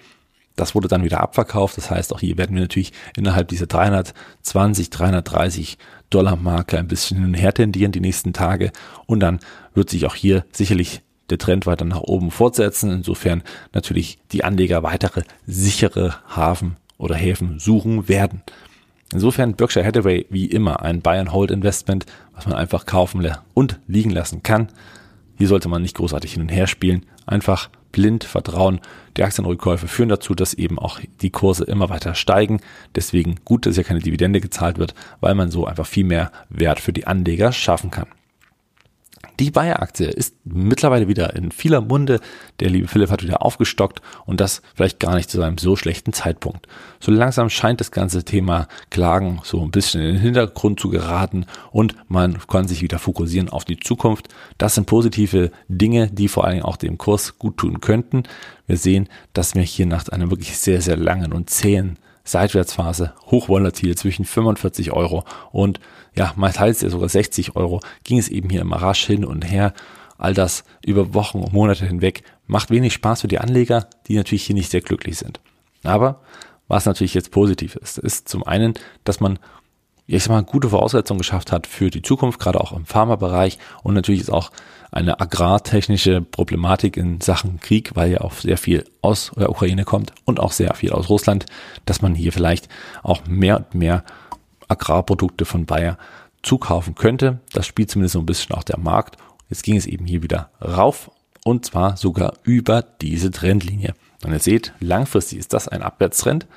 Das 0.55 0.73
wurde 0.73 0.87
dann 0.87 1.03
wieder 1.03 1.21
abverkauft. 1.21 1.77
Das 1.77 1.91
heißt, 1.91 2.13
auch 2.13 2.19
hier 2.19 2.37
werden 2.37 2.55
wir 2.55 2.61
natürlich 2.61 2.93
innerhalb 3.15 3.49
dieser 3.49 3.67
320, 3.67 4.89
330 4.89 5.77
Dollar 6.15 6.37
Marke 6.37 6.77
ein 6.77 6.87
bisschen 6.87 7.17
hin 7.17 7.27
und 7.27 7.33
her 7.33 7.53
tendieren 7.53 7.91
die 7.91 7.99
nächsten 7.99 8.31
Tage. 8.31 8.71
Und 9.05 9.19
dann 9.19 9.41
wird 9.73 9.89
sich 9.89 10.05
auch 10.05 10.15
hier 10.15 10.45
sicherlich 10.53 11.01
der 11.29 11.37
Trend 11.37 11.65
weiter 11.65 11.83
nach 11.83 11.99
oben 11.99 12.31
fortsetzen. 12.31 12.89
Insofern 12.89 13.43
natürlich 13.73 14.17
die 14.31 14.45
Anleger 14.45 14.81
weitere 14.81 15.23
sichere 15.45 16.15
Hafen 16.33 16.77
oder 16.97 17.15
Häfen 17.15 17.59
suchen 17.59 18.07
werden. 18.07 18.43
Insofern 19.11 19.55
Berkshire 19.55 19.85
Hathaway 19.85 20.25
wie 20.29 20.45
immer 20.45 20.81
ein 20.81 21.01
Buy-and-Hold-Investment, 21.01 22.05
was 22.33 22.47
man 22.47 22.55
einfach 22.55 22.85
kaufen 22.85 23.29
und 23.53 23.79
liegen 23.87 24.11
lassen 24.11 24.41
kann. 24.41 24.69
Hier 25.37 25.49
sollte 25.49 25.67
man 25.67 25.81
nicht 25.81 25.97
großartig 25.97 26.31
hin 26.31 26.43
und 26.43 26.49
her 26.49 26.67
spielen, 26.67 27.05
einfach 27.25 27.69
blind 27.91 28.25
vertrauen. 28.25 28.81
Die 29.15 29.23
Aktienrückkäufe 29.23 29.87
führen 29.87 30.09
dazu, 30.09 30.35
dass 30.35 30.53
eben 30.53 30.77
auch 30.77 30.99
die 31.21 31.29
Kurse 31.29 31.63
immer 31.63 31.89
weiter 31.89 32.13
steigen. 32.13 32.59
Deswegen 32.93 33.35
gut, 33.45 33.65
dass 33.65 33.77
ja 33.77 33.83
keine 33.83 34.01
Dividende 34.01 34.41
gezahlt 34.41 34.77
wird, 34.77 34.93
weil 35.21 35.33
man 35.33 35.49
so 35.49 35.65
einfach 35.65 35.85
viel 35.85 36.03
mehr 36.03 36.31
Wert 36.49 36.79
für 36.79 36.91
die 36.91 37.07
Anleger 37.07 37.53
schaffen 37.53 37.91
kann. 37.91 38.07
Die 39.39 39.51
Bayer-Aktie 39.51 40.07
ist 40.07 40.35
mittlerweile 40.45 41.07
wieder 41.09 41.35
in 41.35 41.51
vieler 41.51 41.81
Munde. 41.81 42.21
Der 42.61 42.69
liebe 42.69 42.87
Philipp 42.87 43.11
hat 43.11 43.21
wieder 43.21 43.41
aufgestockt 43.41 44.01
und 44.25 44.39
das 44.39 44.61
vielleicht 44.73 44.99
gar 44.99 45.15
nicht 45.15 45.29
zu 45.29 45.41
einem 45.41 45.57
so 45.57 45.75
schlechten 45.75 46.13
Zeitpunkt. 46.13 46.67
So 47.01 47.11
langsam 47.11 47.49
scheint 47.49 47.81
das 47.81 47.91
ganze 47.91 48.23
Thema 48.23 48.67
Klagen 48.91 49.41
so 49.43 49.61
ein 49.61 49.71
bisschen 49.71 50.01
in 50.01 50.13
den 50.13 50.21
Hintergrund 50.21 50.79
zu 50.79 50.89
geraten 50.89 51.45
und 51.71 51.95
man 52.07 52.37
kann 52.47 52.67
sich 52.67 52.81
wieder 52.81 52.97
fokussieren 52.97 53.49
auf 53.49 53.65
die 53.65 53.77
Zukunft. 53.77 54.29
Das 54.57 54.75
sind 54.75 54.87
positive 54.87 55.51
Dinge, 55.67 56.09
die 56.09 56.29
vor 56.29 56.45
allen 56.45 56.53
Dingen 56.53 56.65
auch 56.65 56.77
dem 56.77 56.97
Kurs 56.97 57.37
gut 57.37 57.57
tun 57.57 57.81
könnten. 57.81 58.23
Wir 58.67 58.77
sehen, 58.77 59.09
dass 59.33 59.53
wir 59.53 59.63
hier 59.63 59.85
nach 59.85 60.07
einem 60.09 60.31
wirklich 60.31 60.57
sehr, 60.57 60.81
sehr 60.81 60.97
langen 60.97 61.33
und 61.33 61.49
zähen 61.49 61.99
Seitwärtsphase, 62.25 63.13
hochvolatil 63.27 63.95
zwischen 63.95 64.25
45 64.25 64.91
Euro 64.91 65.23
und 65.51 65.79
ja, 66.15 66.33
teils 66.51 66.81
ja 66.81 66.89
sogar 66.89 67.07
60 67.07 67.55
Euro, 67.55 67.79
ging 68.03 68.17
es 68.17 68.29
eben 68.29 68.49
hier 68.49 68.61
immer 68.61 68.81
rasch 68.81 69.05
hin 69.05 69.23
und 69.23 69.43
her. 69.43 69.73
All 70.17 70.33
das 70.33 70.63
über 70.85 71.13
Wochen 71.13 71.39
und 71.39 71.53
Monate 71.53 71.85
hinweg 71.85 72.23
macht 72.47 72.71
wenig 72.71 72.93
Spaß 72.93 73.21
für 73.21 73.27
die 73.27 73.39
Anleger, 73.39 73.87
die 74.07 74.15
natürlich 74.15 74.45
hier 74.45 74.55
nicht 74.55 74.71
sehr 74.71 74.81
glücklich 74.81 75.17
sind. 75.17 75.39
Aber 75.83 76.21
was 76.67 76.85
natürlich 76.85 77.13
jetzt 77.13 77.31
positiv 77.31 77.75
ist, 77.75 77.97
ist 77.99 78.27
zum 78.27 78.43
einen, 78.43 78.73
dass 79.03 79.19
man 79.19 79.39
ich 80.07 80.23
sag 80.23 80.31
mal, 80.31 80.43
gute 80.43 80.69
Voraussetzungen 80.69 81.19
geschafft 81.19 81.51
hat 81.51 81.67
für 81.67 81.89
die 81.89 82.01
Zukunft, 82.01 82.39
gerade 82.39 82.61
auch 82.61 82.71
im 82.71 82.85
Pharmabereich 82.85 83.57
und 83.83 83.95
natürlich 83.95 84.21
ist 84.21 84.29
auch 84.29 84.51
eine 84.91 85.19
agrartechnische 85.19 86.21
Problematik 86.21 86.95
in 86.95 87.19
Sachen 87.21 87.59
Krieg, 87.59 87.95
weil 87.95 88.11
ja 88.11 88.21
auch 88.21 88.33
sehr 88.33 88.57
viel 88.57 88.85
aus 89.01 89.31
der 89.35 89.49
Ukraine 89.49 89.83
kommt 89.83 90.13
und 90.23 90.39
auch 90.39 90.51
sehr 90.51 90.73
viel 90.75 90.91
aus 90.91 91.09
Russland, 91.09 91.45
dass 91.85 92.01
man 92.01 92.15
hier 92.15 92.31
vielleicht 92.31 92.69
auch 93.03 93.25
mehr 93.27 93.57
und 93.57 93.75
mehr 93.75 94.03
Agrarprodukte 94.67 95.45
von 95.45 95.65
Bayer 95.65 95.97
zukaufen 96.43 96.95
könnte. 96.95 97.39
Das 97.51 97.65
spielt 97.65 97.89
zumindest 97.89 98.13
so 98.13 98.19
ein 98.19 98.25
bisschen 98.25 98.55
auch 98.55 98.63
der 98.63 98.79
Markt. 98.79 99.17
Jetzt 99.49 99.63
ging 99.63 99.75
es 99.75 99.85
eben 99.85 100.05
hier 100.05 100.23
wieder 100.23 100.49
rauf 100.61 101.11
und 101.43 101.65
zwar 101.65 101.97
sogar 101.97 102.33
über 102.43 102.81
diese 102.81 103.31
Trendlinie. 103.31 103.93
Und 104.23 104.31
ihr 104.31 104.39
seht, 104.39 104.73
langfristig 104.79 105.39
ist 105.39 105.53
das 105.53 105.67
ein 105.67 105.83
Abwärtstrend 105.83 106.47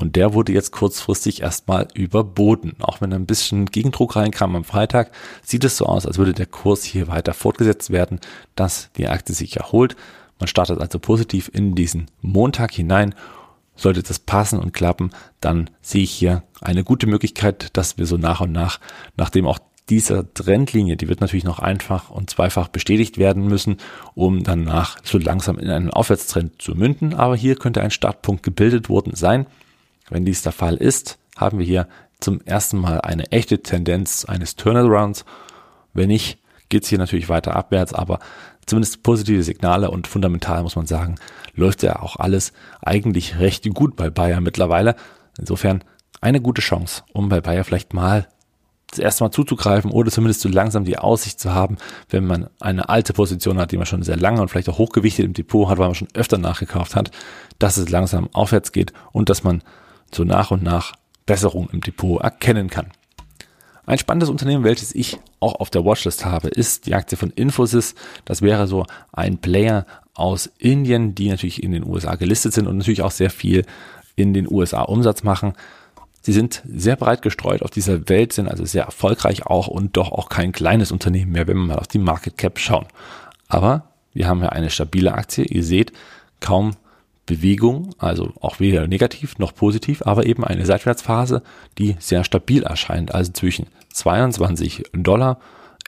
und 0.00 0.16
der 0.16 0.32
wurde 0.32 0.52
jetzt 0.52 0.72
kurzfristig 0.72 1.42
erstmal 1.42 1.88
überboten. 1.94 2.74
Auch 2.80 3.00
wenn 3.00 3.12
ein 3.12 3.26
bisschen 3.26 3.66
Gegendruck 3.66 4.16
reinkam 4.16 4.56
am 4.56 4.64
Freitag, 4.64 5.12
sieht 5.42 5.62
es 5.64 5.76
so 5.76 5.86
aus, 5.86 6.06
als 6.06 6.16
würde 6.16 6.32
der 6.32 6.46
Kurs 6.46 6.82
hier 6.84 7.08
weiter 7.08 7.34
fortgesetzt 7.34 7.90
werden, 7.90 8.18
dass 8.56 8.90
die 8.96 9.08
Aktie 9.08 9.34
sich 9.34 9.58
erholt. 9.58 9.96
Man 10.38 10.48
startet 10.48 10.80
also 10.80 10.98
positiv 10.98 11.50
in 11.52 11.74
diesen 11.74 12.06
Montag 12.22 12.72
hinein. 12.72 13.14
Sollte 13.76 14.02
das 14.02 14.18
passen 14.18 14.58
und 14.58 14.72
klappen, 14.72 15.10
dann 15.40 15.70
sehe 15.80 16.02
ich 16.02 16.10
hier 16.10 16.42
eine 16.60 16.84
gute 16.84 17.06
Möglichkeit, 17.06 17.76
dass 17.76 17.96
wir 17.96 18.06
so 18.06 18.16
nach 18.16 18.40
und 18.40 18.52
nach, 18.52 18.78
nachdem 19.16 19.46
auch 19.46 19.58
dieser 19.90 20.32
Trendlinie, 20.32 20.96
die 20.96 21.08
wird 21.08 21.20
natürlich 21.20 21.44
noch 21.44 21.58
einfach 21.58 22.10
und 22.10 22.30
zweifach 22.30 22.68
bestätigt 22.68 23.18
werden 23.18 23.48
müssen, 23.48 23.78
um 24.14 24.44
danach 24.44 24.98
so 25.02 25.18
langsam 25.18 25.58
in 25.58 25.68
einen 25.68 25.90
Aufwärtstrend 25.90 26.60
zu 26.62 26.74
münden. 26.74 27.14
Aber 27.14 27.36
hier 27.36 27.56
könnte 27.56 27.82
ein 27.82 27.90
Startpunkt 27.90 28.42
gebildet 28.42 28.88
worden 28.88 29.14
sein. 29.14 29.46
Wenn 30.10 30.24
dies 30.24 30.42
der 30.42 30.52
Fall 30.52 30.76
ist, 30.76 31.18
haben 31.36 31.58
wir 31.58 31.66
hier 31.66 31.88
zum 32.20 32.40
ersten 32.42 32.78
Mal 32.78 33.00
eine 33.00 33.32
echte 33.32 33.62
Tendenz 33.62 34.24
eines 34.24 34.56
Turnarounds. 34.56 35.24
Wenn 35.94 36.08
nicht, 36.08 36.38
geht 36.68 36.82
es 36.82 36.88
hier 36.88 36.98
natürlich 36.98 37.28
weiter 37.28 37.56
abwärts, 37.56 37.94
aber 37.94 38.18
zumindest 38.66 39.02
positive 39.02 39.42
Signale 39.42 39.90
und 39.90 40.06
fundamental 40.06 40.62
muss 40.62 40.76
man 40.76 40.86
sagen, 40.86 41.16
läuft 41.54 41.82
ja 41.82 42.00
auch 42.00 42.16
alles 42.16 42.52
eigentlich 42.82 43.38
recht 43.38 43.68
gut 43.74 43.96
bei 43.96 44.10
Bayer 44.10 44.40
mittlerweile. 44.40 44.94
Insofern 45.38 45.82
eine 46.20 46.40
gute 46.40 46.60
Chance, 46.60 47.02
um 47.12 47.28
bei 47.28 47.40
Bayer 47.40 47.64
vielleicht 47.64 47.94
mal 47.94 48.28
das 48.90 48.98
erste 48.98 49.24
Mal 49.24 49.30
zuzugreifen 49.30 49.90
oder 49.90 50.10
zumindest 50.10 50.40
so 50.40 50.48
langsam 50.48 50.84
die 50.84 50.98
Aussicht 50.98 51.38
zu 51.38 51.54
haben, 51.54 51.76
wenn 52.08 52.26
man 52.26 52.48
eine 52.60 52.88
alte 52.88 53.12
Position 53.12 53.58
hat, 53.58 53.70
die 53.70 53.76
man 53.76 53.86
schon 53.86 54.02
sehr 54.02 54.16
lange 54.16 54.40
und 54.40 54.48
vielleicht 54.48 54.68
auch 54.68 54.78
hochgewichtet 54.78 55.24
im 55.24 55.32
Depot 55.32 55.68
hat, 55.68 55.78
weil 55.78 55.86
man 55.86 55.94
schon 55.94 56.08
öfter 56.14 56.38
nachgekauft 56.38 56.96
hat, 56.96 57.10
dass 57.58 57.76
es 57.76 57.88
langsam 57.88 58.28
aufwärts 58.32 58.72
geht 58.72 58.92
und 59.12 59.28
dass 59.28 59.44
man 59.44 59.62
so 60.14 60.24
nach 60.24 60.50
und 60.50 60.62
nach 60.62 60.94
Besserung 61.26 61.68
im 61.72 61.80
Depot 61.80 62.20
erkennen 62.20 62.68
kann. 62.70 62.90
Ein 63.86 63.98
spannendes 63.98 64.30
Unternehmen, 64.30 64.64
welches 64.64 64.94
ich 64.94 65.18
auch 65.40 65.56
auf 65.56 65.70
der 65.70 65.84
Watchlist 65.84 66.24
habe, 66.24 66.48
ist 66.48 66.86
die 66.86 66.94
Aktie 66.94 67.18
von 67.18 67.30
Infosys. 67.30 67.94
Das 68.24 68.42
wäre 68.42 68.66
so 68.66 68.86
ein 69.12 69.38
Player 69.38 69.86
aus 70.14 70.50
Indien, 70.58 71.14
die 71.14 71.28
natürlich 71.28 71.62
in 71.62 71.72
den 71.72 71.84
USA 71.84 72.14
gelistet 72.14 72.52
sind 72.52 72.66
und 72.66 72.76
natürlich 72.76 73.02
auch 73.02 73.10
sehr 73.10 73.30
viel 73.30 73.64
in 74.16 74.34
den 74.34 74.46
USA 74.50 74.82
Umsatz 74.82 75.22
machen. 75.22 75.54
Sie 76.20 76.32
sind 76.32 76.62
sehr 76.66 76.96
breit 76.96 77.22
gestreut 77.22 77.62
auf 77.62 77.70
dieser 77.70 78.08
Welt, 78.08 78.32
sind 78.32 78.48
also 78.48 78.64
sehr 78.64 78.84
erfolgreich 78.84 79.46
auch 79.46 79.66
und 79.66 79.96
doch 79.96 80.12
auch 80.12 80.28
kein 80.28 80.52
kleines 80.52 80.92
Unternehmen 80.92 81.32
mehr, 81.32 81.48
wenn 81.48 81.56
wir 81.56 81.66
mal 81.66 81.78
auf 81.78 81.88
die 81.88 81.98
Market 81.98 82.36
Cap 82.36 82.58
schauen. 82.58 82.86
Aber 83.48 83.88
wir 84.12 84.28
haben 84.28 84.42
ja 84.42 84.50
eine 84.50 84.70
stabile 84.70 85.14
Aktie. 85.14 85.44
Ihr 85.44 85.64
seht, 85.64 85.92
kaum 86.40 86.72
Bewegung, 87.26 87.94
also 87.98 88.32
auch 88.40 88.60
weder 88.60 88.86
negativ 88.86 89.38
noch 89.38 89.54
positiv, 89.54 90.02
aber 90.04 90.26
eben 90.26 90.44
eine 90.44 90.66
Seitwärtsphase, 90.66 91.42
die 91.78 91.96
sehr 91.98 92.24
stabil 92.24 92.62
erscheint, 92.62 93.14
also 93.14 93.32
zwischen 93.32 93.66
22 93.92 94.84
Dollar 94.92 95.38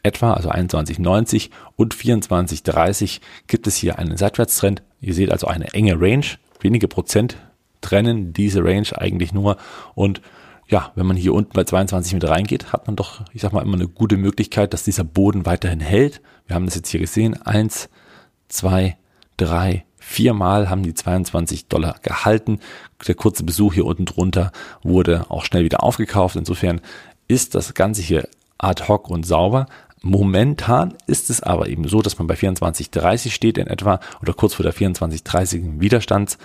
etwa, 0.03 0.35
also 0.35 0.51
21,90 0.51 1.51
und 1.77 1.95
24,30 1.95 3.21
gibt 3.47 3.67
es 3.67 3.77
hier 3.77 3.99
einen 3.99 4.17
Seitwärtstrend. 4.17 4.83
Ihr 5.01 5.15
seht 5.15 5.31
also 5.31 5.47
eine 5.47 5.73
enge 5.75 6.01
Range, 6.01 6.27
wenige 6.61 6.89
Prozent 6.89 7.37
trennen 7.81 8.33
diese 8.33 8.63
Range 8.63 8.89
eigentlich 8.97 9.33
nur 9.33 9.57
und 9.95 10.21
ja, 10.69 10.93
wenn 10.95 11.07
man 11.07 11.17
hier 11.17 11.35
unten 11.35 11.53
bei 11.53 11.65
22 11.65 12.15
mit 12.15 12.27
reingeht, 12.27 12.73
hat 12.73 12.87
man 12.87 12.97
doch, 12.97 13.21
ich 13.33 13.43
sag 13.43 13.53
mal, 13.53 13.63
immer 13.63 13.75
eine 13.75 13.89
gute 13.89 14.17
Möglichkeit, 14.17 14.73
dass 14.73 14.85
dieser 14.85 15.05
Boden 15.05 15.45
weiterhin 15.45 15.81
hält. 15.81 16.23
Wir 16.47 16.57
haben 16.57 16.65
das 16.65 16.77
jetzt 16.77 16.89
hier 16.89 17.01
gesehen. 17.01 17.41
Eins, 17.43 17.91
zwei, 18.49 18.97
drei, 19.37 19.85
Viermal 20.05 20.69
haben 20.69 20.83
die 20.83 20.95
22 20.95 21.69
Dollar 21.69 21.95
gehalten. 22.03 22.59
Der 23.07 23.15
kurze 23.15 23.45
Besuch 23.45 23.75
hier 23.75 23.87
unten 23.87 24.05
drunter 24.05 24.51
wurde 24.83 25.27
auch 25.29 25.45
schnell 25.45 25.65
wieder 25.65 25.83
aufgekauft. 25.83 26.37
Insofern 26.37 26.81
ist 27.29 27.55
das 27.55 27.73
Ganze 27.73 28.03
hier 28.03 28.29
ad 28.59 28.89
hoc 28.89 29.09
und 29.09 29.25
sauber. 29.25 29.67
Momentan 30.03 30.95
ist 31.07 31.31
es 31.31 31.41
aber 31.41 31.69
eben 31.69 31.87
so, 31.87 32.03
dass 32.03 32.19
man 32.19 32.27
bei 32.27 32.35
24,30 32.35 33.31
steht 33.31 33.57
in 33.57 33.69
etwa 33.69 34.01
oder 34.21 34.35
kurz 34.35 34.55
vor 34.55 34.65
der 34.65 34.75
24,30 34.75 35.81
Widerstands 35.81 36.37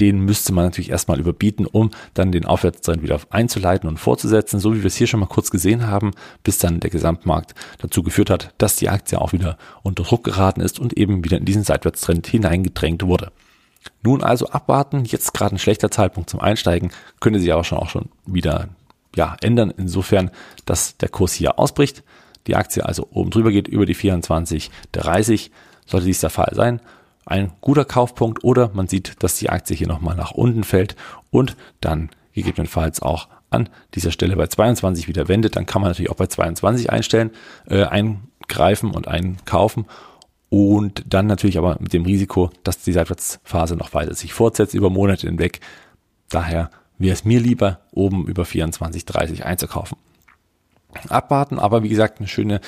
den 0.00 0.20
müsste 0.20 0.52
man 0.52 0.64
natürlich 0.64 0.90
erstmal 0.90 1.20
überbieten, 1.20 1.66
um 1.66 1.90
dann 2.14 2.32
den 2.32 2.44
Aufwärtstrend 2.44 3.02
wieder 3.02 3.20
einzuleiten 3.30 3.88
und 3.88 3.98
fortzusetzen, 3.98 4.58
so 4.58 4.74
wie 4.74 4.80
wir 4.80 4.86
es 4.86 4.96
hier 4.96 5.06
schon 5.06 5.20
mal 5.20 5.26
kurz 5.26 5.50
gesehen 5.50 5.86
haben, 5.86 6.12
bis 6.42 6.58
dann 6.58 6.80
der 6.80 6.90
Gesamtmarkt 6.90 7.54
dazu 7.78 8.02
geführt 8.02 8.30
hat, 8.30 8.54
dass 8.58 8.76
die 8.76 8.88
Aktie 8.88 9.20
auch 9.20 9.32
wieder 9.32 9.58
unter 9.82 10.02
Druck 10.02 10.24
geraten 10.24 10.60
ist 10.60 10.78
und 10.78 10.96
eben 10.96 11.24
wieder 11.24 11.38
in 11.38 11.44
diesen 11.44 11.64
Seitwärtstrend 11.64 12.26
hineingedrängt 12.26 13.02
wurde. 13.02 13.32
Nun 14.02 14.22
also 14.22 14.48
abwarten, 14.48 15.04
jetzt 15.04 15.34
gerade 15.34 15.56
ein 15.56 15.58
schlechter 15.58 15.90
Zeitpunkt 15.90 16.30
zum 16.30 16.40
Einsteigen, 16.40 16.90
könnte 17.20 17.40
sich 17.40 17.52
aber 17.52 17.64
schon 17.64 17.78
auch 17.78 17.88
schon 17.88 18.08
wieder 18.26 18.68
ja, 19.14 19.36
ändern, 19.40 19.72
insofern, 19.76 20.30
dass 20.64 20.96
der 20.96 21.08
Kurs 21.08 21.32
hier 21.32 21.58
ausbricht, 21.58 22.02
die 22.46 22.56
Aktie 22.56 22.84
also 22.84 23.08
oben 23.10 23.30
drüber 23.30 23.50
geht 23.50 23.68
über 23.68 23.86
die 23.86 23.94
24,30, 23.94 25.50
sollte 25.86 26.06
dies 26.06 26.20
der 26.20 26.30
Fall 26.30 26.52
sein, 26.54 26.80
ein 27.24 27.52
guter 27.60 27.84
Kaufpunkt 27.84 28.44
oder 28.44 28.70
man 28.74 28.88
sieht, 28.88 29.22
dass 29.22 29.36
die 29.36 29.50
Aktie 29.50 29.76
hier 29.76 29.88
nochmal 29.88 30.16
nach 30.16 30.32
unten 30.32 30.64
fällt 30.64 30.96
und 31.30 31.56
dann 31.80 32.10
gegebenenfalls 32.32 33.00
auch 33.00 33.28
an 33.50 33.68
dieser 33.94 34.10
Stelle 34.10 34.36
bei 34.36 34.46
22 34.46 35.08
wieder 35.08 35.28
wendet, 35.28 35.56
dann 35.56 35.66
kann 35.66 35.82
man 35.82 35.90
natürlich 35.90 36.10
auch 36.10 36.16
bei 36.16 36.26
22 36.26 36.90
einstellen, 36.90 37.30
äh, 37.66 37.84
eingreifen 37.84 38.90
und 38.90 39.08
einkaufen 39.08 39.86
und 40.48 41.04
dann 41.06 41.26
natürlich 41.26 41.58
aber 41.58 41.76
mit 41.80 41.92
dem 41.92 42.04
Risiko, 42.04 42.50
dass 42.64 42.82
die 42.82 42.92
Seitwärtsphase 42.92 43.76
noch 43.76 43.94
weiter 43.94 44.14
sich 44.14 44.32
fortsetzt 44.34 44.74
über 44.74 44.90
Monate 44.90 45.26
hinweg. 45.26 45.60
Daher 46.28 46.70
wäre 46.98 47.14
es 47.14 47.24
mir 47.24 47.40
lieber, 47.40 47.80
oben 47.90 48.26
über 48.26 48.44
24, 48.44 49.04
30 49.04 49.44
einzukaufen. 49.44 49.96
Abwarten, 51.08 51.58
aber 51.58 51.82
wie 51.82 51.88
gesagt, 51.88 52.18
eine 52.18 52.28
schöne 52.28 52.60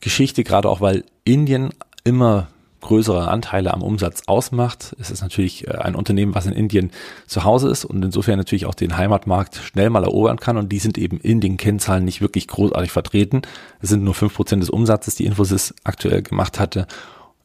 Geschichte, 0.00 0.44
gerade 0.44 0.68
auch 0.68 0.80
weil 0.80 1.04
Indien 1.24 1.74
immer 2.04 2.48
größere 2.80 3.28
Anteile 3.28 3.72
am 3.72 3.82
Umsatz 3.82 4.22
ausmacht. 4.26 4.96
Es 4.98 5.10
ist 5.10 5.22
natürlich 5.22 5.66
äh, 5.68 5.72
ein 5.72 5.94
Unternehmen, 5.94 6.34
was 6.34 6.46
in 6.46 6.52
Indien 6.52 6.90
zu 7.26 7.44
Hause 7.44 7.70
ist 7.70 7.84
und 7.84 8.04
insofern 8.04 8.38
natürlich 8.38 8.66
auch 8.66 8.74
den 8.74 8.96
Heimatmarkt 8.96 9.56
schnell 9.56 9.90
mal 9.90 10.04
erobern 10.04 10.40
kann 10.40 10.56
und 10.56 10.70
die 10.70 10.78
sind 10.78 10.98
eben 10.98 11.18
in 11.20 11.40
den 11.40 11.56
Kennzahlen 11.56 12.04
nicht 12.04 12.20
wirklich 12.20 12.48
großartig 12.48 12.90
vertreten. 12.90 13.42
Es 13.80 13.90
sind 13.90 14.02
nur 14.02 14.14
fünf 14.14 14.34
Prozent 14.34 14.62
des 14.62 14.70
Umsatzes, 14.70 15.14
die 15.14 15.26
Infosys 15.26 15.74
aktuell 15.84 16.22
gemacht 16.22 16.58
hatte. 16.58 16.86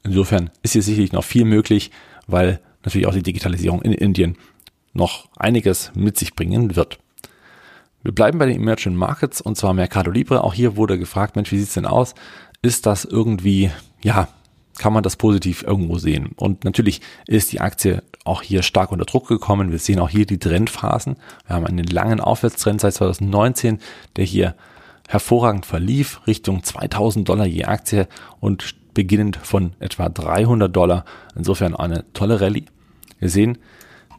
Insofern 0.04 0.52
ist 0.62 0.74
hier 0.74 0.84
sicherlich 0.84 1.12
noch 1.12 1.24
viel 1.24 1.46
möglich, 1.46 1.92
weil 2.28 2.60
natürlich 2.84 3.08
auch 3.08 3.14
die 3.14 3.24
Digitalisierung 3.24 3.82
in 3.82 3.92
Indien 3.92 4.38
noch 4.94 5.28
einiges 5.36 5.92
mit 5.96 6.18
sich 6.18 6.36
bringen 6.36 6.76
wird. 6.76 7.00
Wir 8.04 8.14
bleiben 8.14 8.38
bei 8.38 8.46
den 8.46 8.58
Emerging 8.58 8.96
Markets 8.96 9.42
und 9.42 9.58
zwar 9.58 9.74
Mercado 9.74 10.12
Libre. 10.12 10.44
Auch 10.44 10.54
hier 10.54 10.78
wurde 10.78 11.00
gefragt, 11.00 11.36
Mensch, 11.36 11.52
wie 11.52 11.58
sieht's 11.58 11.74
denn 11.74 11.88
aus? 11.88 12.14
Ist 12.62 12.86
das 12.86 13.04
irgendwie, 13.04 13.72
ja, 14.04 14.28
kann 14.78 14.94
man 14.94 15.04
das 15.04 15.16
positiv 15.16 15.64
irgendwo 15.64 15.98
sehen. 15.98 16.32
Und 16.36 16.64
natürlich 16.64 17.02
ist 17.28 17.52
die 17.52 17.62
Aktie 17.62 18.04
auch 18.24 18.42
hier 18.42 18.64
stark 18.64 18.92
unter 18.92 19.06
Druck 19.06 19.28
gekommen. 19.28 19.72
Wir 19.72 19.80
sehen 19.80 20.00
auch 20.00 20.10
hier 20.10 20.26
die 20.26 20.40
Trendphasen. 20.40 21.18
Wir 21.48 21.56
haben 21.56 21.66
einen 21.66 21.86
langen 21.86 22.20
Aufwärtstrend 22.20 22.82
seit 22.82 22.94
2019, 22.96 23.80
der 24.16 24.26
hier 24.26 24.56
hervorragend 25.08 25.66
verlief, 25.66 26.22
Richtung 26.26 26.64
2000 26.64 27.30
Dollar 27.30 27.46
je 27.46 27.66
Aktie 27.66 28.08
und 28.40 28.76
beginnend 28.94 29.38
von 29.38 29.74
etwa 29.80 30.10
300 30.10 30.76
Dollar. 30.76 31.06
Insofern 31.36 31.76
eine 31.76 32.12
tolle 32.14 32.42
Rallye. 32.42 32.66
Wir 33.20 33.30
sehen, 33.30 33.60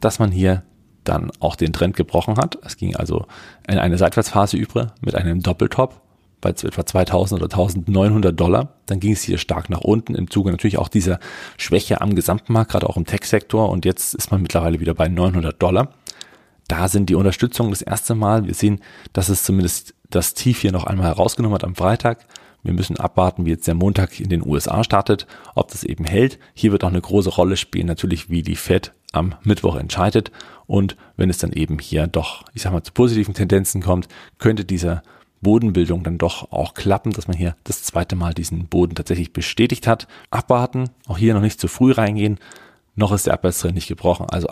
dass 0.00 0.18
man 0.18 0.30
hier 0.30 0.62
dann 1.04 1.30
auch 1.40 1.56
den 1.56 1.72
Trend 1.72 1.96
gebrochen 1.96 2.36
hat. 2.36 2.58
Es 2.64 2.76
ging 2.76 2.96
also 2.96 3.26
in 3.68 3.78
eine 3.78 3.98
Seitwärtsphase 3.98 4.56
über 4.56 4.94
mit 5.00 5.14
einem 5.14 5.42
Doppeltop 5.42 6.00
bei 6.40 6.50
etwa 6.50 6.86
2000 6.86 7.42
oder 7.42 7.52
1900 7.52 8.38
Dollar. 8.38 8.74
Dann 8.86 9.00
ging 9.00 9.12
es 9.12 9.22
hier 9.22 9.38
stark 9.38 9.70
nach 9.70 9.80
unten 9.80 10.14
im 10.14 10.30
Zuge 10.30 10.50
natürlich 10.50 10.78
auch 10.78 10.88
dieser 10.88 11.18
Schwäche 11.56 12.00
am 12.00 12.14
Gesamtmarkt, 12.14 12.70
gerade 12.70 12.88
auch 12.88 12.96
im 12.96 13.06
Tech-Sektor. 13.06 13.68
Und 13.70 13.84
jetzt 13.84 14.14
ist 14.14 14.30
man 14.30 14.42
mittlerweile 14.42 14.80
wieder 14.80 14.94
bei 14.94 15.08
900 15.08 15.60
Dollar. 15.60 15.92
Da 16.68 16.88
sind 16.88 17.10
die 17.10 17.14
Unterstützungen 17.14 17.70
das 17.70 17.82
erste 17.82 18.14
Mal. 18.14 18.46
Wir 18.46 18.54
sehen, 18.54 18.80
dass 19.12 19.28
es 19.28 19.44
zumindest 19.44 19.94
das 20.10 20.34
Tief 20.34 20.60
hier 20.60 20.72
noch 20.72 20.84
einmal 20.84 21.06
herausgenommen 21.06 21.54
hat 21.54 21.64
am 21.64 21.74
Freitag. 21.74 22.26
Wir 22.62 22.72
müssen 22.72 22.96
abwarten, 22.96 23.46
wie 23.46 23.50
jetzt 23.50 23.68
der 23.68 23.74
Montag 23.74 24.18
in 24.18 24.28
den 24.28 24.44
USA 24.44 24.82
startet, 24.82 25.26
ob 25.54 25.70
das 25.70 25.84
eben 25.84 26.04
hält. 26.04 26.40
Hier 26.52 26.72
wird 26.72 26.82
auch 26.82 26.88
eine 26.88 27.00
große 27.00 27.30
Rolle 27.30 27.56
spielen, 27.56 27.86
natürlich, 27.86 28.28
wie 28.28 28.42
die 28.42 28.56
Fed 28.56 28.92
am 29.12 29.36
Mittwoch 29.44 29.76
entscheidet. 29.76 30.32
Und 30.66 30.96
wenn 31.16 31.30
es 31.30 31.38
dann 31.38 31.52
eben 31.52 31.78
hier 31.78 32.08
doch, 32.08 32.42
ich 32.54 32.62
sag 32.62 32.72
mal, 32.72 32.82
zu 32.82 32.92
positiven 32.92 33.34
Tendenzen 33.34 33.82
kommt, 33.82 34.08
könnte 34.38 34.64
dieser 34.64 35.02
Bodenbildung 35.46 36.02
dann 36.02 36.18
doch 36.18 36.50
auch 36.50 36.74
klappen, 36.74 37.12
dass 37.12 37.28
man 37.28 37.36
hier 37.36 37.54
das 37.62 37.84
zweite 37.84 38.16
Mal 38.16 38.34
diesen 38.34 38.66
Boden 38.66 38.96
tatsächlich 38.96 39.32
bestätigt 39.32 39.86
hat. 39.86 40.08
Abwarten, 40.28 40.90
auch 41.06 41.18
hier 41.18 41.34
noch 41.34 41.40
nicht 41.40 41.60
zu 41.60 41.68
früh 41.68 41.92
reingehen. 41.92 42.40
Noch 42.96 43.12
ist 43.12 43.28
der 43.28 43.34
Abwärtstrend 43.34 43.76
nicht 43.76 43.86
gebrochen. 43.86 44.26
Also 44.28 44.48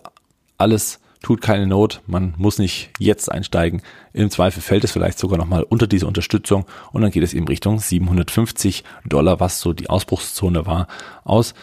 alles 0.57 1.00
tut 1.20 1.40
keine 1.40 1.66
Not, 1.66 2.00
man 2.07 2.35
muss 2.37 2.61
nicht 2.61 2.90
jetzt 3.00 3.28
einsteigen. 3.28 3.83
Im 4.12 4.30
Zweifel 4.30 4.62
fällt 4.62 4.85
es 4.85 4.92
vielleicht 4.92 5.18
sogar 5.18 5.37
nochmal 5.37 5.64
unter 5.64 5.88
diese 5.88 6.07
Unterstützung 6.07 6.64
und 6.92 7.02
dann 7.02 7.11
geht 7.11 7.24
es 7.24 7.35
eben 7.35 7.48
Richtung 7.48 7.80
750 7.80 8.85
Dollar, 9.04 9.40
was 9.40 9.59
so 9.59 9.72
die 9.72 9.90
Ausbruchszone 9.90 10.64
war 10.64 10.87
aus 11.24 11.54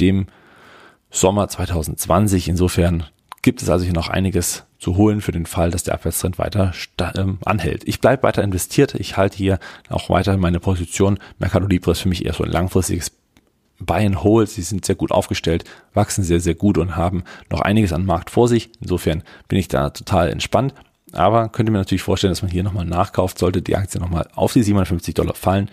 dem 0.00 0.26
Sommer 1.12 1.46
2020. 1.46 2.48
Insofern 2.48 3.04
gibt 3.42 3.62
es 3.62 3.70
also 3.70 3.84
hier 3.84 3.94
noch 3.94 4.08
einiges 4.08 4.64
zu 4.80 4.96
holen 4.96 5.20
für 5.20 5.32
den 5.32 5.46
Fall, 5.46 5.70
dass 5.70 5.84
der 5.84 5.94
Abwärtstrend 5.94 6.38
weiter 6.38 6.72
ähm, 7.14 7.38
anhält. 7.44 7.86
Ich 7.86 8.00
bleibe 8.00 8.22
weiter 8.22 8.42
investiert. 8.42 8.94
Ich 8.94 9.16
halte 9.16 9.36
hier 9.36 9.58
auch 9.90 10.08
weiter 10.08 10.36
meine 10.38 10.58
Position. 10.58 11.18
Mercado 11.38 11.66
Libre 11.66 11.92
ist 11.92 12.00
für 12.00 12.08
mich 12.08 12.24
eher 12.24 12.32
so 12.32 12.44
ein 12.44 12.50
langfristiges 12.50 13.12
Buy 13.78 14.06
and 14.06 14.24
Hold. 14.24 14.48
Sie 14.48 14.62
sind 14.62 14.84
sehr 14.84 14.94
gut 14.94 15.12
aufgestellt, 15.12 15.64
wachsen 15.92 16.24
sehr, 16.24 16.40
sehr 16.40 16.54
gut 16.54 16.78
und 16.78 16.96
haben 16.96 17.24
noch 17.50 17.60
einiges 17.60 17.92
an 17.92 18.06
Markt 18.06 18.30
vor 18.30 18.48
sich. 18.48 18.70
Insofern 18.80 19.22
bin 19.48 19.58
ich 19.58 19.68
da 19.68 19.90
total 19.90 20.30
entspannt. 20.30 20.74
Aber 21.12 21.48
könnte 21.48 21.72
mir 21.72 21.78
natürlich 21.78 22.02
vorstellen, 22.02 22.30
dass 22.30 22.42
man 22.42 22.50
hier 22.50 22.62
nochmal 22.62 22.84
nachkauft, 22.84 23.38
sollte 23.38 23.62
die 23.62 23.76
Aktie 23.76 24.00
nochmal 24.00 24.28
auf 24.34 24.52
die 24.52 24.62
750 24.62 25.14
Dollar 25.14 25.34
fallen 25.34 25.68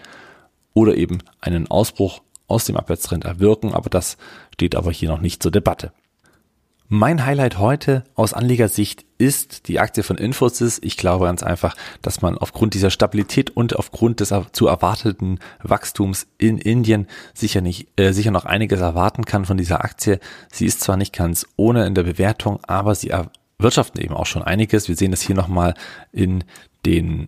oder 0.73 0.95
eben 0.95 1.19
einen 1.39 1.67
Ausbruch 1.67 2.21
aus 2.47 2.65
dem 2.65 2.75
Abwärtstrend 2.75 3.23
erwirken. 3.23 3.73
Aber 3.73 3.89
das 3.89 4.17
steht 4.53 4.75
aber 4.75 4.91
hier 4.91 5.09
noch 5.09 5.21
nicht 5.21 5.41
zur 5.41 5.51
Debatte. 5.51 5.93
Mein 6.89 7.25
Highlight 7.25 7.59
heute 7.59 8.05
aus 8.15 8.31
Anlegersicht 8.31 9.03
ist 9.17 9.67
die 9.67 9.81
Aktie 9.81 10.03
von 10.03 10.17
Infosys. 10.17 10.79
Ich 10.81 10.95
glaube 10.95 11.25
ganz 11.25 11.43
einfach, 11.43 11.75
dass 12.01 12.21
man 12.21 12.37
aufgrund 12.37 12.75
dieser 12.75 12.91
Stabilität 12.91 13.49
und 13.49 13.75
aufgrund 13.75 14.21
des 14.21 14.33
zu 14.53 14.67
erwarteten 14.67 15.39
Wachstums 15.61 16.27
in 16.37 16.57
Indien 16.57 17.07
sicher 17.33 17.59
nicht, 17.59 17.89
äh, 17.99 18.13
sicher 18.13 18.31
noch 18.31 18.45
einiges 18.45 18.79
erwarten 18.79 19.25
kann 19.25 19.43
von 19.43 19.57
dieser 19.57 19.83
Aktie. 19.83 20.21
Sie 20.49 20.65
ist 20.65 20.79
zwar 20.79 20.95
nicht 20.95 21.11
ganz 21.11 21.45
ohne 21.57 21.85
in 21.85 21.93
der 21.93 22.03
Bewertung, 22.03 22.61
aber 22.63 22.95
sie 22.95 23.09
erwirtschaften 23.09 24.01
eben 24.01 24.13
auch 24.13 24.25
schon 24.25 24.43
einiges. 24.43 24.87
Wir 24.87 24.95
sehen 24.95 25.11
das 25.11 25.21
hier 25.21 25.35
nochmal 25.35 25.73
in 26.13 26.45
den 26.85 27.27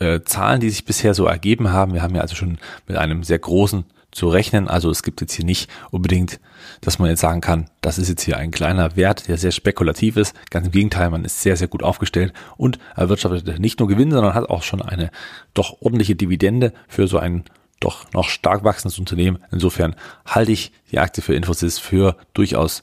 äh, 0.00 0.22
Zahlen, 0.22 0.60
die 0.60 0.70
sich 0.70 0.84
bisher 0.84 1.14
so 1.14 1.26
ergeben 1.26 1.70
haben. 1.70 1.94
Wir 1.94 2.02
haben 2.02 2.16
ja 2.16 2.22
also 2.22 2.34
schon 2.34 2.58
mit 2.88 2.96
einem 2.96 3.22
sehr 3.22 3.38
großen 3.38 3.84
zu 4.10 4.28
rechnen. 4.28 4.68
Also 4.68 4.90
es 4.90 5.02
gibt 5.02 5.20
jetzt 5.20 5.34
hier 5.34 5.44
nicht 5.44 5.70
unbedingt, 5.90 6.40
dass 6.80 6.98
man 6.98 7.10
jetzt 7.10 7.20
sagen 7.20 7.40
kann, 7.40 7.70
das 7.80 7.98
ist 7.98 8.08
jetzt 8.08 8.22
hier 8.22 8.36
ein 8.36 8.50
kleiner 8.50 8.96
Wert, 8.96 9.28
der 9.28 9.38
sehr 9.38 9.52
spekulativ 9.52 10.16
ist. 10.16 10.34
Ganz 10.50 10.66
im 10.66 10.72
Gegenteil, 10.72 11.10
man 11.10 11.24
ist 11.24 11.42
sehr, 11.42 11.56
sehr 11.56 11.68
gut 11.68 11.82
aufgestellt 11.82 12.32
und 12.56 12.78
erwirtschaftet 12.96 13.58
nicht 13.58 13.78
nur 13.78 13.88
Gewinn, 13.88 14.10
sondern 14.10 14.34
hat 14.34 14.48
auch 14.48 14.62
schon 14.62 14.82
eine 14.82 15.10
doch 15.54 15.82
ordentliche 15.82 16.16
Dividende 16.16 16.72
für 16.88 17.06
so 17.06 17.18
ein 17.18 17.44
doch 17.80 18.12
noch 18.12 18.28
stark 18.28 18.64
wachsendes 18.64 18.98
Unternehmen. 18.98 19.38
Insofern 19.52 19.94
halte 20.26 20.52
ich 20.52 20.72
die 20.90 20.98
Aktie 20.98 21.22
für 21.22 21.34
Infosys 21.34 21.78
für 21.78 22.16
durchaus, 22.34 22.82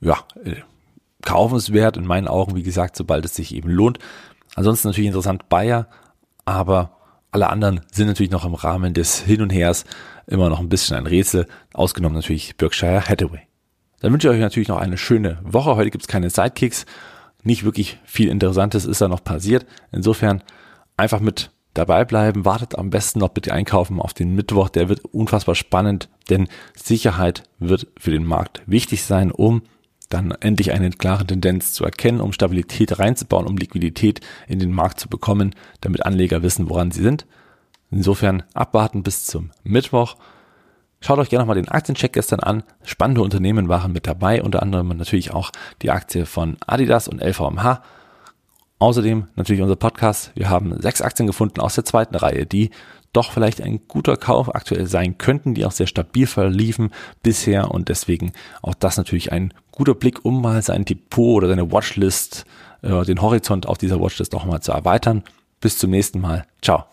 ja, 0.00 0.18
äh, 0.44 0.56
kaufenswert 1.22 1.96
in 1.96 2.06
meinen 2.06 2.28
Augen, 2.28 2.54
wie 2.54 2.62
gesagt, 2.62 2.96
sobald 2.96 3.24
es 3.24 3.34
sich 3.34 3.54
eben 3.54 3.70
lohnt. 3.70 3.98
Ansonsten 4.54 4.88
natürlich 4.88 5.08
interessant 5.08 5.48
Bayer, 5.48 5.88
aber 6.44 6.96
alle 7.34 7.50
anderen 7.50 7.80
sind 7.90 8.06
natürlich 8.06 8.30
noch 8.30 8.44
im 8.44 8.54
Rahmen 8.54 8.94
des 8.94 9.18
Hin 9.20 9.42
und 9.42 9.50
Hers 9.50 9.84
immer 10.28 10.48
noch 10.48 10.60
ein 10.60 10.68
bisschen 10.68 10.96
ein 10.96 11.06
Rätsel, 11.06 11.48
ausgenommen 11.72 12.14
natürlich 12.14 12.56
Berkshire 12.56 13.08
Hathaway. 13.08 13.40
Dann 14.00 14.12
wünsche 14.12 14.28
ich 14.28 14.34
euch 14.34 14.40
natürlich 14.40 14.68
noch 14.68 14.78
eine 14.78 14.96
schöne 14.96 15.38
Woche. 15.42 15.74
Heute 15.74 15.90
gibt 15.90 16.04
es 16.04 16.08
keine 16.08 16.30
Sidekicks. 16.30 16.86
Nicht 17.42 17.64
wirklich 17.64 17.98
viel 18.04 18.28
Interessantes 18.28 18.84
ist 18.84 19.00
da 19.00 19.08
noch 19.08 19.24
passiert. 19.24 19.66
Insofern 19.90 20.44
einfach 20.96 21.18
mit 21.18 21.50
dabei 21.74 22.04
bleiben. 22.04 22.44
Wartet 22.44 22.78
am 22.78 22.90
besten 22.90 23.18
noch 23.18 23.30
bitte 23.30 23.52
einkaufen 23.52 24.00
auf 24.00 24.14
den 24.14 24.34
Mittwoch. 24.36 24.68
Der 24.68 24.88
wird 24.88 25.04
unfassbar 25.04 25.56
spannend, 25.56 26.08
denn 26.30 26.46
Sicherheit 26.76 27.42
wird 27.58 27.88
für 27.98 28.12
den 28.12 28.24
Markt 28.24 28.62
wichtig 28.66 29.02
sein, 29.02 29.32
um 29.32 29.62
dann 30.08 30.30
endlich 30.32 30.72
eine 30.72 30.90
klare 30.90 31.26
Tendenz 31.26 31.72
zu 31.72 31.84
erkennen, 31.84 32.20
um 32.20 32.32
Stabilität 32.32 32.98
reinzubauen, 32.98 33.46
um 33.46 33.56
Liquidität 33.56 34.20
in 34.46 34.58
den 34.58 34.72
Markt 34.72 35.00
zu 35.00 35.08
bekommen, 35.08 35.54
damit 35.80 36.04
Anleger 36.04 36.42
wissen, 36.42 36.68
woran 36.68 36.90
sie 36.90 37.02
sind. 37.02 37.26
Insofern 37.90 38.42
abwarten 38.54 39.02
bis 39.02 39.26
zum 39.26 39.50
Mittwoch. 39.62 40.16
Schaut 41.00 41.18
euch 41.18 41.28
gerne 41.28 41.42
nochmal 41.42 41.56
den 41.56 41.68
Aktiencheck 41.68 42.14
gestern 42.14 42.40
an. 42.40 42.62
Spannende 42.82 43.22
Unternehmen 43.22 43.68
waren 43.68 43.92
mit 43.92 44.06
dabei, 44.06 44.42
unter 44.42 44.62
anderem 44.62 44.88
natürlich 44.88 45.32
auch 45.32 45.50
die 45.82 45.90
Aktie 45.90 46.26
von 46.26 46.56
Adidas 46.66 47.08
und 47.08 47.22
LVMH. 47.22 47.82
Außerdem 48.78 49.28
natürlich 49.36 49.62
unser 49.62 49.76
Podcast. 49.76 50.32
Wir 50.34 50.48
haben 50.48 50.80
sechs 50.80 51.02
Aktien 51.02 51.26
gefunden 51.26 51.60
aus 51.60 51.74
der 51.74 51.84
zweiten 51.84 52.14
Reihe, 52.14 52.46
die 52.46 52.70
doch 53.14 53.32
vielleicht 53.32 53.62
ein 53.62 53.80
guter 53.88 54.16
Kauf 54.16 54.54
aktuell 54.54 54.86
sein 54.86 55.16
könnten, 55.18 55.54
die 55.54 55.64
auch 55.64 55.72
sehr 55.72 55.86
stabil 55.86 56.26
verliefen 56.26 56.90
bisher 57.22 57.70
und 57.70 57.88
deswegen 57.88 58.32
auch 58.62 58.74
das 58.74 58.96
natürlich 58.96 59.32
ein 59.32 59.54
guter 59.72 59.94
Blick, 59.94 60.24
um 60.24 60.42
mal 60.42 60.62
sein 60.62 60.84
Depot 60.84 61.36
oder 61.36 61.48
seine 61.48 61.72
Watchlist, 61.72 62.44
äh, 62.82 63.04
den 63.04 63.22
Horizont 63.22 63.66
auf 63.66 63.78
dieser 63.78 64.00
Watchlist 64.00 64.34
auch 64.34 64.44
mal 64.44 64.60
zu 64.60 64.72
erweitern. 64.72 65.22
Bis 65.60 65.78
zum 65.78 65.90
nächsten 65.90 66.20
Mal. 66.20 66.44
Ciao. 66.60 66.84